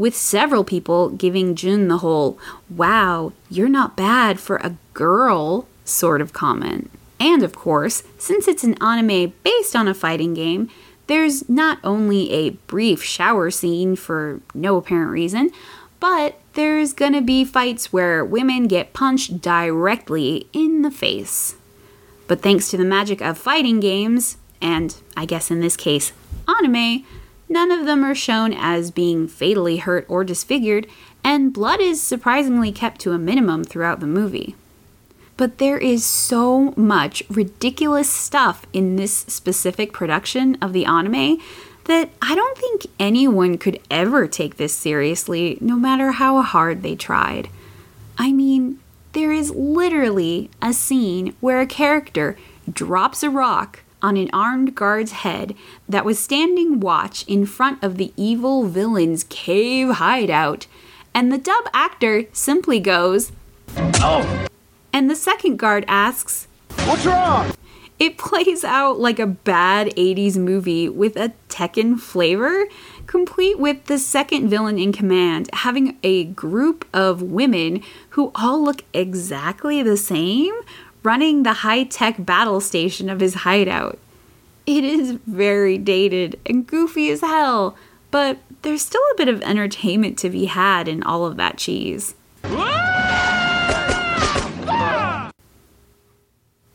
with 0.00 0.16
several 0.16 0.64
people 0.64 1.10
giving 1.10 1.54
Jun 1.54 1.88
the 1.88 1.98
whole, 1.98 2.38
wow, 2.70 3.34
you're 3.50 3.68
not 3.68 3.98
bad 3.98 4.40
for 4.40 4.56
a 4.56 4.74
girl 4.94 5.68
sort 5.84 6.22
of 6.22 6.32
comment. 6.32 6.90
And 7.20 7.42
of 7.42 7.54
course, 7.54 8.02
since 8.16 8.48
it's 8.48 8.64
an 8.64 8.82
anime 8.82 9.34
based 9.44 9.76
on 9.76 9.86
a 9.86 9.92
fighting 9.92 10.32
game, 10.32 10.70
there's 11.06 11.46
not 11.50 11.80
only 11.84 12.32
a 12.32 12.50
brief 12.66 13.02
shower 13.02 13.50
scene 13.50 13.94
for 13.94 14.40
no 14.54 14.78
apparent 14.78 15.10
reason, 15.10 15.50
but 16.00 16.40
there's 16.54 16.94
gonna 16.94 17.20
be 17.20 17.44
fights 17.44 17.92
where 17.92 18.24
women 18.24 18.68
get 18.68 18.94
punched 18.94 19.42
directly 19.42 20.48
in 20.54 20.80
the 20.80 20.90
face. 20.90 21.56
But 22.26 22.40
thanks 22.40 22.70
to 22.70 22.78
the 22.78 22.84
magic 22.86 23.20
of 23.20 23.36
fighting 23.36 23.80
games, 23.80 24.38
and 24.62 24.96
I 25.14 25.26
guess 25.26 25.50
in 25.50 25.60
this 25.60 25.76
case, 25.76 26.14
anime, 26.48 27.04
none 27.50 27.70
of 27.70 27.84
them 27.84 28.02
are 28.02 28.14
shown 28.14 28.54
as 28.54 28.90
being 28.90 29.28
fatally 29.28 29.76
hurt 29.76 30.06
or 30.08 30.24
disfigured, 30.24 30.86
and 31.22 31.52
blood 31.52 31.80
is 31.80 32.00
surprisingly 32.00 32.72
kept 32.72 33.00
to 33.02 33.12
a 33.12 33.18
minimum 33.18 33.64
throughout 33.64 34.00
the 34.00 34.06
movie. 34.06 34.54
But 35.36 35.58
there 35.58 35.78
is 35.78 36.04
so 36.04 36.72
much 36.76 37.22
ridiculous 37.28 38.08
stuff 38.08 38.64
in 38.72 38.96
this 38.96 39.12
specific 39.12 39.92
production 39.92 40.56
of 40.62 40.72
the 40.72 40.86
anime 40.86 41.38
that 41.84 42.10
I 42.22 42.34
don't 42.34 42.56
think 42.56 42.86
anyone 42.98 43.58
could 43.58 43.80
ever 43.90 44.26
take 44.28 44.56
this 44.56 44.74
seriously, 44.74 45.58
no 45.60 45.76
matter 45.76 46.12
how 46.12 46.40
hard 46.42 46.82
they 46.82 46.94
tried. 46.94 47.48
I 48.16 48.32
mean, 48.32 48.78
there 49.12 49.32
is 49.32 49.50
literally 49.50 50.50
a 50.62 50.72
scene 50.72 51.34
where 51.40 51.60
a 51.60 51.66
character 51.66 52.36
drops 52.70 53.22
a 53.22 53.30
rock 53.30 53.80
on 54.02 54.16
an 54.16 54.30
armed 54.32 54.74
guard's 54.74 55.12
head 55.12 55.54
that 55.88 56.04
was 56.04 56.18
standing 56.18 56.80
watch 56.80 57.24
in 57.26 57.46
front 57.46 57.82
of 57.82 57.96
the 57.96 58.12
evil 58.16 58.64
villain's 58.64 59.24
cave 59.24 59.90
hideout, 59.90 60.66
and 61.14 61.32
the 61.32 61.38
dub 61.38 61.64
actor 61.72 62.24
simply 62.32 62.80
goes, 62.80 63.32
Oh! 63.76 64.46
And 64.92 65.10
the 65.10 65.16
second 65.16 65.58
guard 65.58 65.84
asks, 65.86 66.46
What's 66.84 67.06
wrong? 67.06 67.52
It 68.00 68.16
plays 68.16 68.64
out 68.64 68.98
like 68.98 69.18
a 69.18 69.26
bad 69.26 69.88
80s 69.88 70.38
movie 70.38 70.88
with 70.88 71.16
a 71.16 71.34
Tekken 71.50 72.00
flavor, 72.00 72.66
complete 73.06 73.58
with 73.58 73.84
the 73.84 73.98
second 73.98 74.48
villain 74.48 74.78
in 74.78 74.90
command 74.90 75.50
having 75.52 75.98
a 76.02 76.24
group 76.24 76.88
of 76.94 77.20
women 77.20 77.82
who 78.10 78.32
all 78.34 78.64
look 78.64 78.84
exactly 78.94 79.82
the 79.82 79.98
same 79.98 80.54
running 81.02 81.42
the 81.42 81.52
high 81.54 81.84
tech 81.84 82.16
battle 82.18 82.60
station 82.60 83.08
of 83.08 83.20
his 83.20 83.34
hideout. 83.34 83.98
It 84.66 84.84
is 84.84 85.12
very 85.26 85.78
dated 85.78 86.38
and 86.46 86.66
goofy 86.66 87.10
as 87.10 87.22
hell, 87.22 87.76
but 88.10 88.38
there's 88.62 88.82
still 88.82 89.02
a 89.12 89.16
bit 89.16 89.28
of 89.28 89.42
entertainment 89.42 90.18
to 90.18 90.30
be 90.30 90.46
had 90.46 90.88
in 90.88 91.02
all 91.02 91.24
of 91.24 91.36
that 91.36 91.56
cheese. 91.56 92.14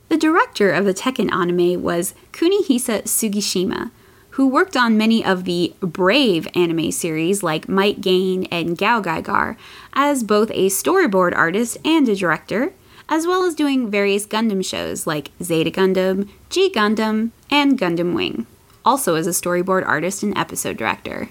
The 0.08 0.18
director 0.18 0.72
of 0.72 0.86
the 0.86 0.94
Tekken 0.94 1.32
anime 1.32 1.84
was 1.84 2.14
Kunihisa 2.32 3.04
Sugishima, 3.04 3.92
who 4.32 4.48
worked 4.48 4.76
on 4.76 4.98
many 4.98 5.24
of 5.24 5.44
the 5.46 5.74
Brave 5.82 6.48
anime 6.56 6.92
series 6.92 7.44
like 7.44 7.70
Might 7.70 8.02
Gaine 8.02 8.46
and 8.46 8.78
Gao 8.78 9.02
Gaigar 9.02 9.58
as 9.94 10.24
both 10.24 10.52
a 10.52 10.68
storyboard 10.68 11.36
artist 11.36 11.78
and 11.86 12.08
a 12.10 12.16
director, 12.16 12.74
as 13.10 13.28
well 13.28 13.44
as 13.44 13.56
doing 13.56 13.90
various 13.90 14.26
Gundam 14.26 14.64
shows 14.64 15.06
like 15.06 15.32
Zeta 15.42 15.72
Gundam, 15.72 16.30
G 16.50 16.72
Gundam, 16.72 17.32
and 17.50 17.78
Gundam 17.80 18.14
Wing, 18.14 18.46
also 18.84 19.16
as 19.16 19.28
a 19.28 19.32
storyboard 19.32 19.86
artist 19.86 20.24
and 20.24 20.38
episode 20.38 20.78
director. 20.78 21.30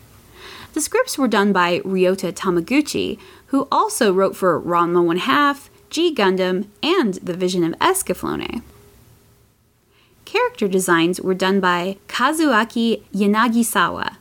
The 0.73 0.81
scripts 0.81 1.17
were 1.17 1.29
done 1.29 1.53
by 1.53 1.81
Ryota 1.81 2.33
Yamaguchi, 2.33 3.19
who 3.47 3.69
also 3.71 4.13
wrote 4.13 4.37
for 4.37 4.61
Ranma 4.61 5.05
1 5.05 5.19
Half, 5.19 5.71
G 5.91 6.15
Gundam, 6.15 6.67
and 6.83 7.15
The 7.15 7.35
Vision 7.35 7.65
of 7.65 7.79
Escaflowne 7.79 8.63
character 10.35 10.67
designs 10.67 11.21
were 11.21 11.33
done 11.33 11.61
by 11.61 11.97
Kazuaki 12.09 13.03
Yanagisawa, 13.15 14.17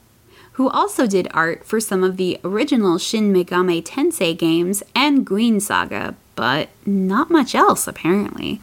who 0.54 0.70
also 0.70 1.08
did 1.08 1.28
art 1.34 1.66
for 1.66 1.80
some 1.80 2.04
of 2.04 2.18
the 2.18 2.40
original 2.44 3.00
Shin 3.00 3.34
Megami 3.34 3.84
Tensei 3.84 4.38
games 4.38 4.84
and 4.94 5.26
Guin 5.26 5.60
Saga, 5.60 6.16
but 6.36 6.70
not 6.86 7.30
much 7.30 7.56
else 7.56 7.88
apparently. 7.88 8.62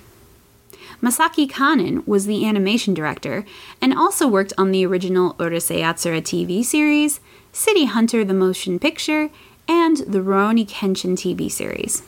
Masaki 1.02 1.48
Kanen 1.48 2.06
was 2.06 2.26
the 2.26 2.46
animation 2.46 2.92
director 2.92 3.46
and 3.80 3.96
also 3.96 4.28
worked 4.28 4.52
on 4.59 4.70
the 4.70 4.85
original 4.85 5.35
Urusei 5.35 5.80
Yatsura 5.80 6.20
TV 6.20 6.62
series, 6.62 7.20
City 7.52 7.87
Hunter 7.87 8.24
the 8.24 8.35
Motion 8.35 8.78
Picture, 8.78 9.30
and 9.66 9.98
the 9.98 10.18
Rurouni 10.18 10.68
Kenshin 10.68 11.12
TV 11.12 11.50
series 11.50 12.02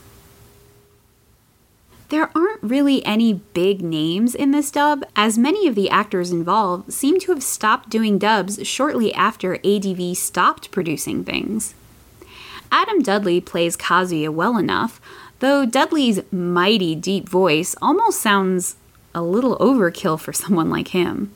there 2.13 2.31
aren't 2.37 2.63
really 2.63 3.03
any 3.07 3.33
big 3.33 3.81
names 3.81 4.35
in 4.35 4.51
this 4.51 4.71
dub, 4.71 5.03
as 5.17 5.39
many 5.39 5.67
of 5.67 5.75
the 5.75 5.89
actors 5.89 6.31
involved 6.31 6.93
seem 6.93 7.19
to 7.19 7.33
have 7.33 7.43
stopped 7.43 7.89
doing 7.89 8.19
dubs 8.19 8.65
shortly 8.69 9.15
after 9.15 9.59
ADV 9.65 10.15
stopped 10.15 10.71
producing 10.71 11.25
things. 11.25 11.75
Adam 12.71 13.01
Dudley 13.01 13.41
plays 13.41 13.79
Kazuya 13.79 14.29
well 14.29 14.59
enough, 14.59 15.01
though 15.43 15.67
Dudley's 15.67 16.21
mighty 16.33 16.95
deep 16.95 17.29
voice 17.29 17.75
almost 17.83 18.21
sounds 18.21 18.77
a 19.13 19.21
little 19.21 19.59
overkill 19.59 20.19
for 20.19 20.33
someone 20.33 20.71
like 20.71 20.89
him. 20.89 21.35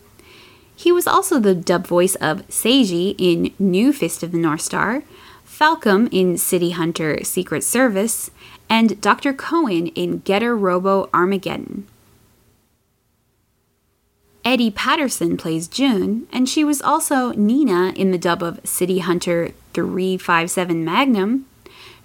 He 0.76 0.92
was 0.92 1.08
also 1.08 1.40
the 1.40 1.56
dub 1.56 1.88
voice 1.88 2.14
of 2.14 2.46
Seiji 2.46 3.16
in 3.18 3.52
New 3.58 3.92
Fist 3.92 4.22
of 4.22 4.30
the 4.30 4.38
North 4.38 4.60
Star, 4.60 5.02
Falcon 5.44 6.06
in 6.08 6.38
City 6.38 6.70
Hunter 6.70 7.24
Secret 7.24 7.64
Service, 7.64 8.30
and 8.70 9.00
Dr. 9.00 9.32
Cohen 9.32 9.88
in 9.88 10.18
Getter 10.20 10.56
Robo 10.56 11.10
Armageddon. 11.12 11.88
Eddie 14.44 14.70
Patterson 14.70 15.36
plays 15.36 15.66
Jun, 15.66 16.28
and 16.30 16.48
she 16.48 16.62
was 16.62 16.80
also 16.80 17.32
Nina 17.32 17.92
in 17.96 18.12
the 18.12 18.18
dub 18.18 18.40
of 18.44 18.60
City 18.62 19.00
Hunter 19.00 19.50
357 19.72 20.84
Magnum, 20.84 21.46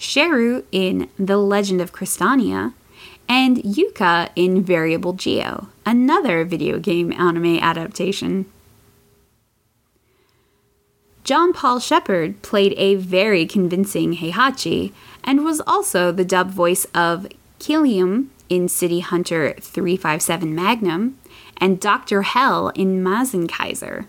Cheru 0.01 0.65
in 0.71 1.09
The 1.19 1.37
Legend 1.37 1.79
of 1.79 1.93
Crystania, 1.93 2.73
and 3.29 3.57
Yuka 3.57 4.29
in 4.35 4.63
Variable 4.63 5.13
Geo, 5.13 5.69
another 5.85 6.43
video 6.43 6.79
game 6.79 7.13
anime 7.13 7.57
adaptation. 7.59 8.45
John 11.23 11.53
Paul 11.53 11.79
Shepard 11.79 12.41
played 12.41 12.73
a 12.77 12.95
very 12.95 13.45
convincing 13.45 14.17
Heihachi 14.17 14.91
and 15.23 15.45
was 15.45 15.61
also 15.67 16.11
the 16.11 16.25
dub 16.25 16.49
voice 16.49 16.85
of 16.95 17.27
Killium 17.59 18.29
in 18.49 18.67
City 18.67 19.01
Hunter 19.01 19.53
357 19.61 20.53
Magnum 20.53 21.19
and 21.57 21.79
Dr. 21.79 22.23
Hell 22.23 22.69
in 22.69 23.03
Mazinkaiser. 23.03 24.07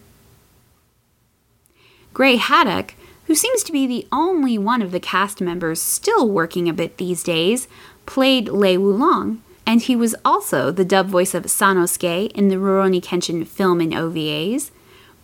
Gray 2.15 2.37
Haddock, 2.37 2.95
who 3.33 3.37
seems 3.37 3.62
to 3.62 3.73
be 3.73 3.87
the 3.87 4.07
only 4.12 4.59
one 4.59 4.83
of 4.83 4.92
the 4.92 5.01
cast 5.01 5.40
members 5.40 5.81
still 5.81 6.29
working 6.29 6.68
a 6.68 6.73
bit 6.75 6.99
these 6.99 7.23
days, 7.23 7.66
played 8.05 8.47
Lei 8.47 8.77
Wulong, 8.77 9.38
and 9.64 9.81
he 9.81 9.97
was 9.97 10.14
also 10.23 10.71
the 10.71 10.85
dub 10.85 11.07
voice 11.07 11.33
of 11.33 11.45
Sanosuke 11.45 12.31
in 12.33 12.49
the 12.49 12.57
Rurouni 12.57 13.03
Kenshin 13.03 13.47
film 13.47 13.81
and 13.81 13.95
OVAs, 13.95 14.71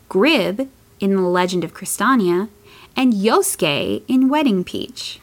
Grib 0.09 0.71
in 1.01 1.17
The 1.17 1.21
Legend 1.21 1.65
of 1.65 1.75
Crystania, 1.75 2.49
and 2.97 3.13
Yosuke 3.13 4.03
in 4.09 4.31
Wedding 4.31 4.65
Peach. 4.65 5.21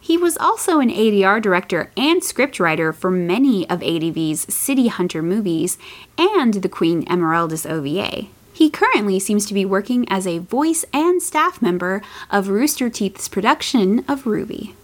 He 0.00 0.16
was 0.16 0.38
also 0.38 0.80
an 0.80 0.88
ADR 0.88 1.42
director 1.42 1.92
and 1.98 2.22
scriptwriter 2.22 2.94
for 2.94 3.10
many 3.10 3.68
of 3.68 3.80
ADV's 3.80 4.54
City 4.54 4.88
Hunter 4.88 5.20
movies 5.20 5.76
and 6.16 6.54
the 6.54 6.68
Queen 6.70 7.04
Emeraldas 7.04 7.68
OVA. 7.70 8.28
He 8.52 8.70
currently 8.70 9.18
seems 9.18 9.46
to 9.46 9.54
be 9.54 9.64
working 9.64 10.08
as 10.08 10.26
a 10.26 10.38
voice 10.38 10.84
and 10.92 11.22
staff 11.22 11.62
member 11.62 12.02
of 12.30 12.48
Rooster 12.48 12.90
Teeth's 12.90 13.28
production 13.28 14.04
of 14.08 14.24
RWBY. 14.24 14.74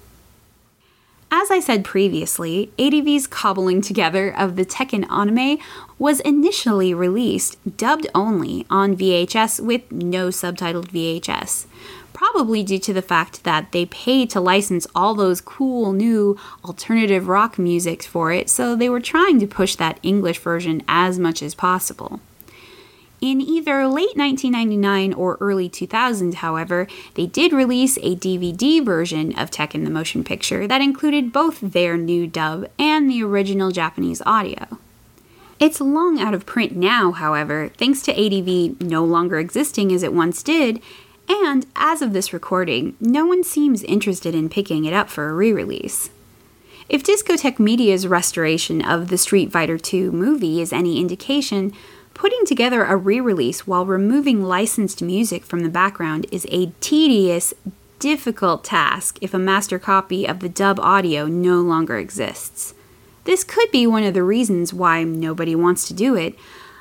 As 1.31 1.51
I 1.51 1.59
said 1.59 1.85
previously, 1.85 2.71
ADV's 2.79 3.27
cobbling 3.27 3.81
together 3.83 4.31
of 4.35 4.55
the 4.55 4.65
Tekken 4.65 5.11
anime 5.11 5.59
was 5.99 6.21
initially 6.21 6.95
released 6.95 7.59
dubbed 7.77 8.07
only 8.15 8.65
on 8.71 8.97
VHS 8.97 9.61
with 9.61 9.91
no 9.91 10.29
subtitled 10.29 10.89
VHS, 10.89 11.67
probably 12.13 12.63
due 12.63 12.79
to 12.79 12.95
the 12.95 13.03
fact 13.03 13.43
that 13.43 13.73
they 13.73 13.87
paid 13.87 14.31
to 14.31 14.41
license 14.41 14.87
all 14.95 15.15
those 15.15 15.41
cool 15.41 15.93
new 15.93 16.39
alternative 16.65 17.27
rock 17.27 17.59
music 17.59 18.05
for 18.05 18.33
it, 18.33 18.49
so 18.49 18.77
they 18.77 18.89
were 18.89 19.01
trying 19.01 19.41
to 19.41 19.47
push 19.47 19.75
that 19.75 19.99
English 20.05 20.39
version 20.39 20.81
as 20.87 21.19
much 21.19 21.43
as 21.43 21.55
possible. 21.55 22.21
In 23.21 23.41
either 23.41 23.87
late 23.87 24.15
1999 24.17 25.15
or 25.15 25.39
early 25.41 25.71
2000, 25.71 26.35
however, 26.35 26.87
they 27.15 27.27
did 27.27 27.53
release 27.53 27.97
a 27.99 28.15
DVD 28.15 28.85
version 28.85 29.37
of 29.39 29.51
Tekken 29.51 29.85
the 29.85 29.91
Motion 29.91 30.23
Picture 30.23 30.67
that 30.67 30.83
included 30.83 31.33
both 31.33 31.61
their 31.61 31.97
new 31.97 32.27
dub 32.27 32.69
and 32.79 33.11
the 33.11 33.23
original 33.23 33.71
Japanese 33.71 34.21
audio. 34.27 34.79
It's 35.59 35.81
long 35.81 36.21
out 36.21 36.35
of 36.35 36.45
print 36.45 36.77
now, 36.77 37.13
however, 37.13 37.71
thanks 37.79 38.03
to 38.03 38.13
ADV 38.13 38.83
no 38.83 39.03
longer 39.03 39.39
existing 39.39 39.91
as 39.93 40.03
it 40.03 40.13
once 40.13 40.43
did, 40.43 40.83
and 41.27 41.65
as 41.75 42.03
of 42.03 42.13
this 42.13 42.35
recording, 42.35 42.95
no 43.01 43.25
one 43.25 43.43
seems 43.43 43.83
interested 43.85 44.35
in 44.35 44.51
picking 44.51 44.85
it 44.85 44.93
up 44.93 45.09
for 45.09 45.31
a 45.31 45.33
re 45.33 45.53
release. 45.53 46.11
If 46.89 47.03
Discotek 47.03 47.59
Media's 47.59 48.07
restoration 48.07 48.81
of 48.81 49.09
the 49.09 49.19
Street 49.19 49.51
Fighter 49.51 49.79
II 49.93 50.11
movie 50.11 50.61
is 50.61 50.73
any 50.73 51.01
indication, 51.01 51.73
putting 52.17 52.47
together 52.47 52.83
a 52.83 52.97
re 52.97 53.21
release 53.21 53.67
while 53.67 53.85
removing 53.85 54.43
licensed 54.43 55.03
music 55.03 55.45
from 55.45 55.61
the 55.61 55.69
background 55.69 56.27
is 56.33 56.47
a 56.51 56.73
tedious, 56.81 57.53
difficult 57.99 58.65
task 58.65 59.19
if 59.21 59.35
a 59.35 59.39
master 59.39 59.79
copy 59.79 60.27
of 60.27 60.41
the 60.41 60.49
dub 60.49 60.81
audio 60.81 61.27
no 61.27 61.61
longer 61.61 61.99
exists. 61.99 62.75
This 63.25 63.45
could 63.45 63.71
be 63.71 63.87
one 63.87 64.03
of 64.03 64.15
the 64.15 64.23
reasons 64.23 64.73
why 64.73 65.05
nobody 65.05 65.55
wants 65.55 65.87
to 65.89 65.95
do 65.95 66.17
it, 66.17 66.35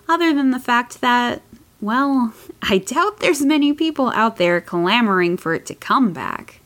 other 0.07 0.33
than 0.33 0.51
the 0.51 0.59
fact 0.59 1.01
that, 1.01 1.41
well, 1.81 2.33
I 2.61 2.77
doubt 2.77 3.19
there's 3.19 3.41
many 3.41 3.73
people 3.73 4.09
out 4.11 4.37
there 4.37 4.61
clamoring 4.61 5.35
for 5.35 5.53
it 5.53 5.65
to 5.65 5.75
come 5.75 6.13
back. 6.13 6.61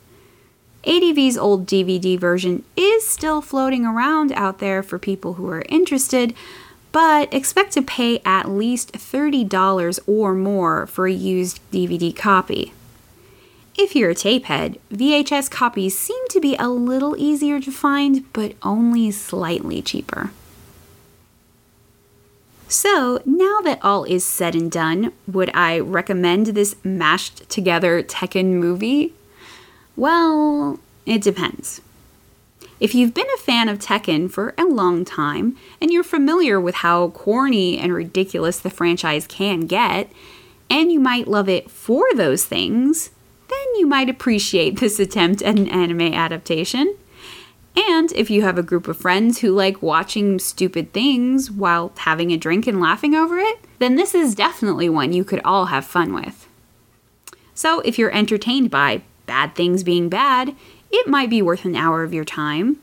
ADV's 0.83 1.37
old 1.37 1.65
DVD 1.65 2.17
version 2.19 2.63
is 2.77 3.05
still 3.07 3.41
floating 3.41 3.85
around 3.85 4.31
out 4.33 4.59
there 4.59 4.83
for 4.83 4.99
people 4.99 5.33
who 5.33 5.49
are 5.49 5.65
interested, 5.67 6.33
but 6.91 7.33
expect 7.33 7.73
to 7.73 7.81
pay 7.81 8.21
at 8.25 8.49
least 8.49 8.93
$30 8.93 9.99
or 10.07 10.33
more 10.33 10.87
for 10.87 11.07
a 11.07 11.11
used 11.11 11.59
DVD 11.71 12.15
copy. 12.15 12.73
If 13.77 13.95
you're 13.95 14.11
a 14.11 14.15
tapehead, 14.15 14.77
VHS 14.91 15.49
copies 15.49 15.97
seem 15.97 16.27
to 16.29 16.41
be 16.41 16.55
a 16.57 16.67
little 16.67 17.15
easier 17.17 17.59
to 17.61 17.71
find, 17.71 18.25
but 18.33 18.55
only 18.61 19.11
slightly 19.11 19.81
cheaper. 19.81 20.31
So, 22.67 23.21
now 23.25 23.61
that 23.61 23.79
all 23.81 24.03
is 24.03 24.23
said 24.23 24.53
and 24.53 24.71
done, 24.71 25.11
would 25.27 25.49
I 25.55 25.79
recommend 25.79 26.47
this 26.47 26.75
mashed 26.83 27.49
together 27.49 28.03
Tekken 28.03 28.53
movie? 28.53 29.13
Well, 29.95 30.79
it 31.05 31.21
depends. 31.21 31.81
If 32.79 32.95
you've 32.95 33.13
been 33.13 33.27
a 33.35 33.41
fan 33.41 33.67
of 33.67 33.79
Tekken 33.79 34.31
for 34.31 34.53
a 34.57 34.63
long 34.63 35.03
time 35.03 35.57
and 35.81 35.91
you're 35.91 36.03
familiar 36.03 36.59
with 36.61 36.75
how 36.75 37.09
corny 37.09 37.77
and 37.77 37.93
ridiculous 37.93 38.59
the 38.59 38.69
franchise 38.69 39.27
can 39.27 39.61
get, 39.61 40.09
and 40.69 40.91
you 40.91 40.99
might 40.99 41.27
love 41.27 41.49
it 41.49 41.69
for 41.69 42.05
those 42.15 42.45
things, 42.45 43.09
then 43.49 43.75
you 43.75 43.85
might 43.85 44.09
appreciate 44.09 44.79
this 44.79 44.99
attempt 44.99 45.41
at 45.41 45.57
an 45.57 45.67
anime 45.67 46.13
adaptation. 46.13 46.95
And 47.75 48.11
if 48.13 48.29
you 48.29 48.43
have 48.43 48.57
a 48.57 48.63
group 48.63 48.87
of 48.87 48.97
friends 48.97 49.39
who 49.39 49.51
like 49.51 49.81
watching 49.81 50.39
stupid 50.39 50.93
things 50.93 51.51
while 51.51 51.91
having 51.97 52.31
a 52.31 52.37
drink 52.37 52.65
and 52.65 52.79
laughing 52.79 53.13
over 53.13 53.39
it, 53.39 53.59
then 53.79 53.95
this 53.95 54.15
is 54.15 54.35
definitely 54.35 54.89
one 54.89 55.13
you 55.13 55.23
could 55.23 55.41
all 55.43 55.67
have 55.67 55.85
fun 55.85 56.13
with. 56.13 56.47
So 57.53 57.81
if 57.81 57.97
you're 57.97 58.13
entertained 58.13 58.71
by 58.71 59.01
bad 59.25 59.53
things 59.55 59.83
being 59.83 60.09
bad, 60.09 60.55
it 60.91 61.07
might 61.07 61.29
be 61.29 61.41
worth 61.41 61.65
an 61.65 61.75
hour 61.75 62.03
of 62.03 62.13
your 62.13 62.25
time. 62.25 62.77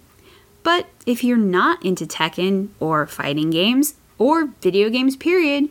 But 0.62 0.87
if 1.07 1.23
you're 1.23 1.37
not 1.37 1.85
into 1.85 2.07
Tekken 2.07 2.69
or 2.81 3.07
fighting 3.07 3.51
games 3.51 3.95
or 4.19 4.47
video 4.61 4.90
games, 4.90 5.16
period, 5.16 5.69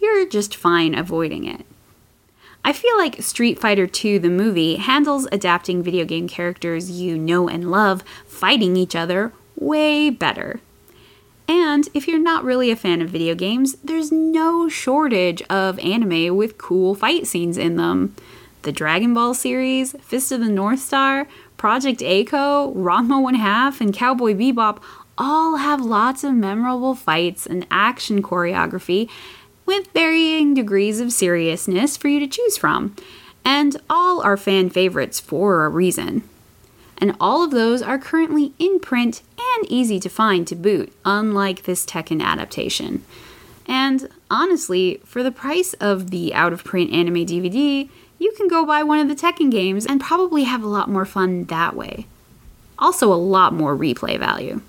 you're 0.00 0.28
just 0.28 0.54
fine 0.54 0.94
avoiding 0.94 1.46
it. 1.46 1.64
I 2.64 2.72
feel 2.72 2.96
like 2.96 3.22
Street 3.22 3.58
Fighter 3.58 3.88
II, 4.04 4.18
the 4.18 4.30
movie, 4.30 4.76
handles 4.76 5.28
adapting 5.30 5.82
video 5.82 6.04
game 6.04 6.28
characters 6.28 6.90
you 6.90 7.18
know 7.18 7.48
and 7.48 7.70
love 7.70 8.02
fighting 8.26 8.76
each 8.76 8.96
other 8.96 9.32
way 9.56 10.08
better. 10.08 10.60
And 11.46 11.88
if 11.92 12.08
you're 12.08 12.18
not 12.18 12.44
really 12.44 12.70
a 12.70 12.76
fan 12.76 13.02
of 13.02 13.10
video 13.10 13.34
games, 13.34 13.76
there's 13.84 14.10
no 14.10 14.68
shortage 14.68 15.42
of 15.42 15.78
anime 15.80 16.34
with 16.36 16.56
cool 16.56 16.94
fight 16.94 17.26
scenes 17.26 17.58
in 17.58 17.76
them. 17.76 18.16
The 18.64 18.72
Dragon 18.72 19.12
Ball 19.12 19.34
series, 19.34 19.92
Fist 20.00 20.32
of 20.32 20.40
the 20.40 20.48
North 20.48 20.80
Star, 20.80 21.28
Project 21.58 22.00
A-ko, 22.02 22.72
Ranma 22.74 23.22
1 23.22 23.34
Half, 23.34 23.82
and 23.82 23.92
Cowboy 23.92 24.32
Bebop 24.32 24.82
all 25.18 25.56
have 25.56 25.82
lots 25.82 26.24
of 26.24 26.32
memorable 26.32 26.94
fights 26.94 27.46
and 27.46 27.66
action 27.70 28.22
choreography, 28.22 29.10
with 29.66 29.92
varying 29.92 30.54
degrees 30.54 30.98
of 30.98 31.12
seriousness 31.12 31.98
for 31.98 32.08
you 32.08 32.18
to 32.20 32.26
choose 32.26 32.56
from. 32.56 32.96
And 33.44 33.76
all 33.90 34.22
are 34.22 34.38
fan 34.38 34.70
favorites 34.70 35.20
for 35.20 35.66
a 35.66 35.68
reason. 35.68 36.22
And 36.96 37.14
all 37.20 37.44
of 37.44 37.50
those 37.50 37.82
are 37.82 37.98
currently 37.98 38.54
in 38.58 38.80
print 38.80 39.20
and 39.38 39.70
easy 39.70 40.00
to 40.00 40.08
find 40.08 40.46
to 40.46 40.54
boot, 40.54 40.90
unlike 41.04 41.64
this 41.64 41.84
Tekken 41.84 42.22
adaptation. 42.22 43.04
And 43.66 44.08
honestly, 44.30 45.02
for 45.04 45.22
the 45.22 45.30
price 45.30 45.74
of 45.74 46.10
the 46.10 46.32
out 46.32 46.54
of 46.54 46.64
print 46.64 46.92
anime 46.92 47.26
DVD, 47.26 47.90
you 48.24 48.32
can 48.32 48.48
go 48.48 48.64
buy 48.64 48.82
one 48.82 49.00
of 49.00 49.08
the 49.08 49.14
Tekken 49.14 49.50
games 49.50 49.84
and 49.84 50.00
probably 50.00 50.44
have 50.44 50.62
a 50.62 50.66
lot 50.66 50.88
more 50.88 51.04
fun 51.04 51.44
that 51.44 51.76
way. 51.76 52.06
Also, 52.78 53.12
a 53.12 53.14
lot 53.14 53.52
more 53.52 53.76
replay 53.76 54.18
value. 54.18 54.62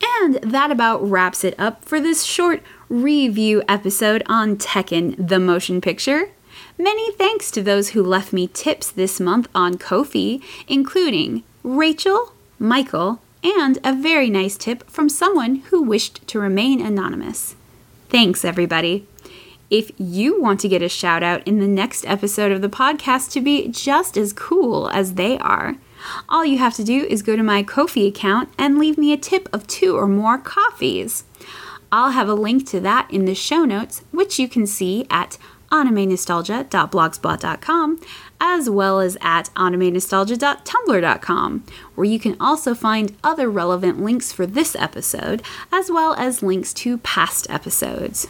And 0.00 0.36
that 0.36 0.70
about 0.70 1.02
wraps 1.02 1.42
it 1.42 1.58
up 1.58 1.84
for 1.84 2.00
this 2.00 2.22
short 2.22 2.62
review 2.88 3.64
episode 3.68 4.22
on 4.26 4.56
Tekken 4.56 5.28
the 5.28 5.40
Motion 5.40 5.80
Picture. 5.80 6.30
Many 6.78 7.10
thanks 7.12 7.50
to 7.50 7.62
those 7.62 7.90
who 7.90 8.04
left 8.04 8.32
me 8.32 8.46
tips 8.46 8.92
this 8.92 9.18
month 9.18 9.48
on 9.56 9.76
Ko-fi, 9.76 10.40
including 10.68 11.42
Rachel, 11.64 12.32
Michael, 12.60 13.20
and 13.42 13.78
a 13.82 13.92
very 13.92 14.30
nice 14.30 14.56
tip 14.56 14.88
from 14.88 15.08
someone 15.08 15.56
who 15.70 15.82
wished 15.82 16.26
to 16.28 16.38
remain 16.38 16.80
anonymous. 16.80 17.56
Thanks, 18.08 18.44
everybody. 18.44 19.06
If 19.68 19.90
you 19.98 20.40
want 20.40 20.60
to 20.60 20.68
get 20.68 20.82
a 20.82 20.88
shout 20.88 21.24
out 21.24 21.46
in 21.46 21.58
the 21.58 21.66
next 21.66 22.06
episode 22.06 22.52
of 22.52 22.62
the 22.62 22.68
podcast 22.68 23.32
to 23.32 23.40
be 23.40 23.66
just 23.68 24.16
as 24.16 24.32
cool 24.32 24.88
as 24.90 25.14
they 25.14 25.36
are, 25.38 25.74
all 26.28 26.44
you 26.44 26.58
have 26.58 26.74
to 26.74 26.84
do 26.84 27.04
is 27.04 27.22
go 27.22 27.34
to 27.34 27.42
my 27.42 27.64
Ko-fi 27.64 28.06
account 28.06 28.50
and 28.58 28.78
leave 28.78 28.96
me 28.96 29.12
a 29.12 29.16
tip 29.16 29.48
of 29.52 29.66
two 29.66 29.96
or 29.96 30.06
more 30.06 30.38
coffees. 30.38 31.24
I'll 31.90 32.12
have 32.12 32.28
a 32.28 32.34
link 32.34 32.64
to 32.68 32.78
that 32.80 33.10
in 33.10 33.24
the 33.24 33.34
show 33.34 33.64
notes, 33.64 34.04
which 34.12 34.38
you 34.38 34.48
can 34.48 34.68
see 34.68 35.04
at 35.10 35.36
animenostalgia.blogspot.com 35.72 38.00
as 38.40 38.70
well 38.70 39.00
as 39.00 39.16
at 39.20 39.50
animenostalgia.tumblr.com, 39.56 41.64
where 41.94 42.04
you 42.04 42.20
can 42.20 42.36
also 42.38 42.74
find 42.74 43.16
other 43.24 43.50
relevant 43.50 44.00
links 44.00 44.30
for 44.30 44.46
this 44.46 44.76
episode, 44.76 45.42
as 45.72 45.90
well 45.90 46.14
as 46.14 46.40
links 46.42 46.72
to 46.74 46.98
past 46.98 47.50
episodes. 47.50 48.28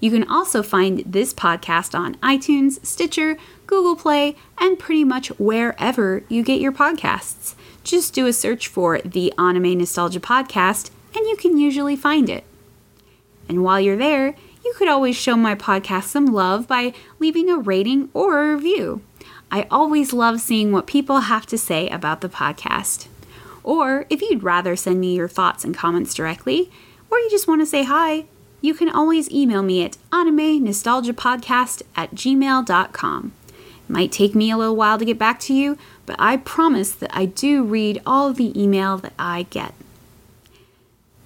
You 0.00 0.10
can 0.10 0.28
also 0.28 0.62
find 0.62 1.00
this 1.06 1.32
podcast 1.32 1.98
on 1.98 2.16
iTunes, 2.16 2.84
Stitcher, 2.84 3.36
Google 3.66 3.96
Play, 3.96 4.36
and 4.58 4.78
pretty 4.78 5.04
much 5.04 5.28
wherever 5.38 6.24
you 6.28 6.42
get 6.42 6.60
your 6.60 6.72
podcasts. 6.72 7.54
Just 7.84 8.14
do 8.14 8.26
a 8.26 8.32
search 8.32 8.68
for 8.68 9.00
the 9.00 9.32
Anime 9.38 9.78
Nostalgia 9.78 10.20
Podcast, 10.20 10.90
and 11.14 11.26
you 11.26 11.36
can 11.36 11.58
usually 11.58 11.96
find 11.96 12.28
it. 12.28 12.44
And 13.48 13.64
while 13.64 13.80
you're 13.80 13.96
there, 13.96 14.34
you 14.64 14.74
could 14.76 14.88
always 14.88 15.16
show 15.16 15.36
my 15.36 15.54
podcast 15.54 16.04
some 16.04 16.26
love 16.26 16.68
by 16.68 16.94
leaving 17.18 17.50
a 17.50 17.58
rating 17.58 18.08
or 18.14 18.42
a 18.42 18.54
review. 18.54 19.02
I 19.50 19.66
always 19.70 20.12
love 20.12 20.40
seeing 20.40 20.72
what 20.72 20.86
people 20.86 21.20
have 21.20 21.46
to 21.46 21.58
say 21.58 21.88
about 21.88 22.20
the 22.20 22.28
podcast. 22.28 23.08
Or 23.62 24.06
if 24.08 24.22
you'd 24.22 24.42
rather 24.42 24.76
send 24.76 25.00
me 25.00 25.16
your 25.16 25.28
thoughts 25.28 25.64
and 25.64 25.74
comments 25.74 26.14
directly, 26.14 26.70
or 27.10 27.18
you 27.18 27.30
just 27.30 27.46
want 27.46 27.60
to 27.60 27.66
say 27.66 27.84
hi, 27.84 28.24
you 28.62 28.72
can 28.72 28.88
always 28.88 29.30
email 29.30 29.62
me 29.62 29.84
at 29.84 29.98
anime 30.12 30.64
nostalgiapodcast 30.64 31.82
at 31.94 32.14
gmail.com. 32.14 33.32
It 33.48 33.92
might 33.92 34.12
take 34.12 34.34
me 34.34 34.50
a 34.50 34.56
little 34.56 34.76
while 34.76 34.98
to 34.98 35.04
get 35.04 35.18
back 35.18 35.38
to 35.40 35.52
you, 35.54 35.76
but 36.06 36.16
I 36.18 36.38
promise 36.38 36.92
that 36.92 37.14
I 37.14 37.26
do 37.26 37.62
read 37.62 38.00
all 38.06 38.28
of 38.28 38.36
the 38.36 38.58
email 38.58 38.96
that 38.98 39.12
I 39.18 39.46
get. 39.50 39.74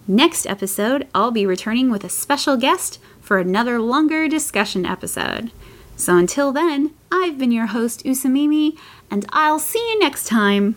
Next 0.08 0.46
episode, 0.46 1.06
I'll 1.14 1.30
be 1.30 1.46
returning 1.46 1.90
with 1.90 2.04
a 2.04 2.08
special 2.08 2.56
guest 2.56 2.98
for 3.20 3.38
another 3.38 3.80
longer 3.80 4.28
discussion 4.28 4.86
episode. 4.86 5.50
So 5.96 6.16
until 6.16 6.52
then, 6.52 6.92
I've 7.10 7.38
been 7.38 7.52
your 7.52 7.66
host, 7.66 8.04
Usamimi, 8.04 8.78
and 9.10 9.26
I'll 9.30 9.58
see 9.58 9.78
you 9.78 9.98
next 9.98 10.26
time. 10.26 10.76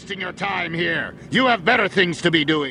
Wasting 0.00 0.20
your 0.20 0.32
time 0.32 0.72
here. 0.72 1.14
You 1.30 1.46
have 1.46 1.62
better 1.62 1.86
things 1.86 2.22
to 2.22 2.30
be 2.30 2.42
doing. 2.42 2.68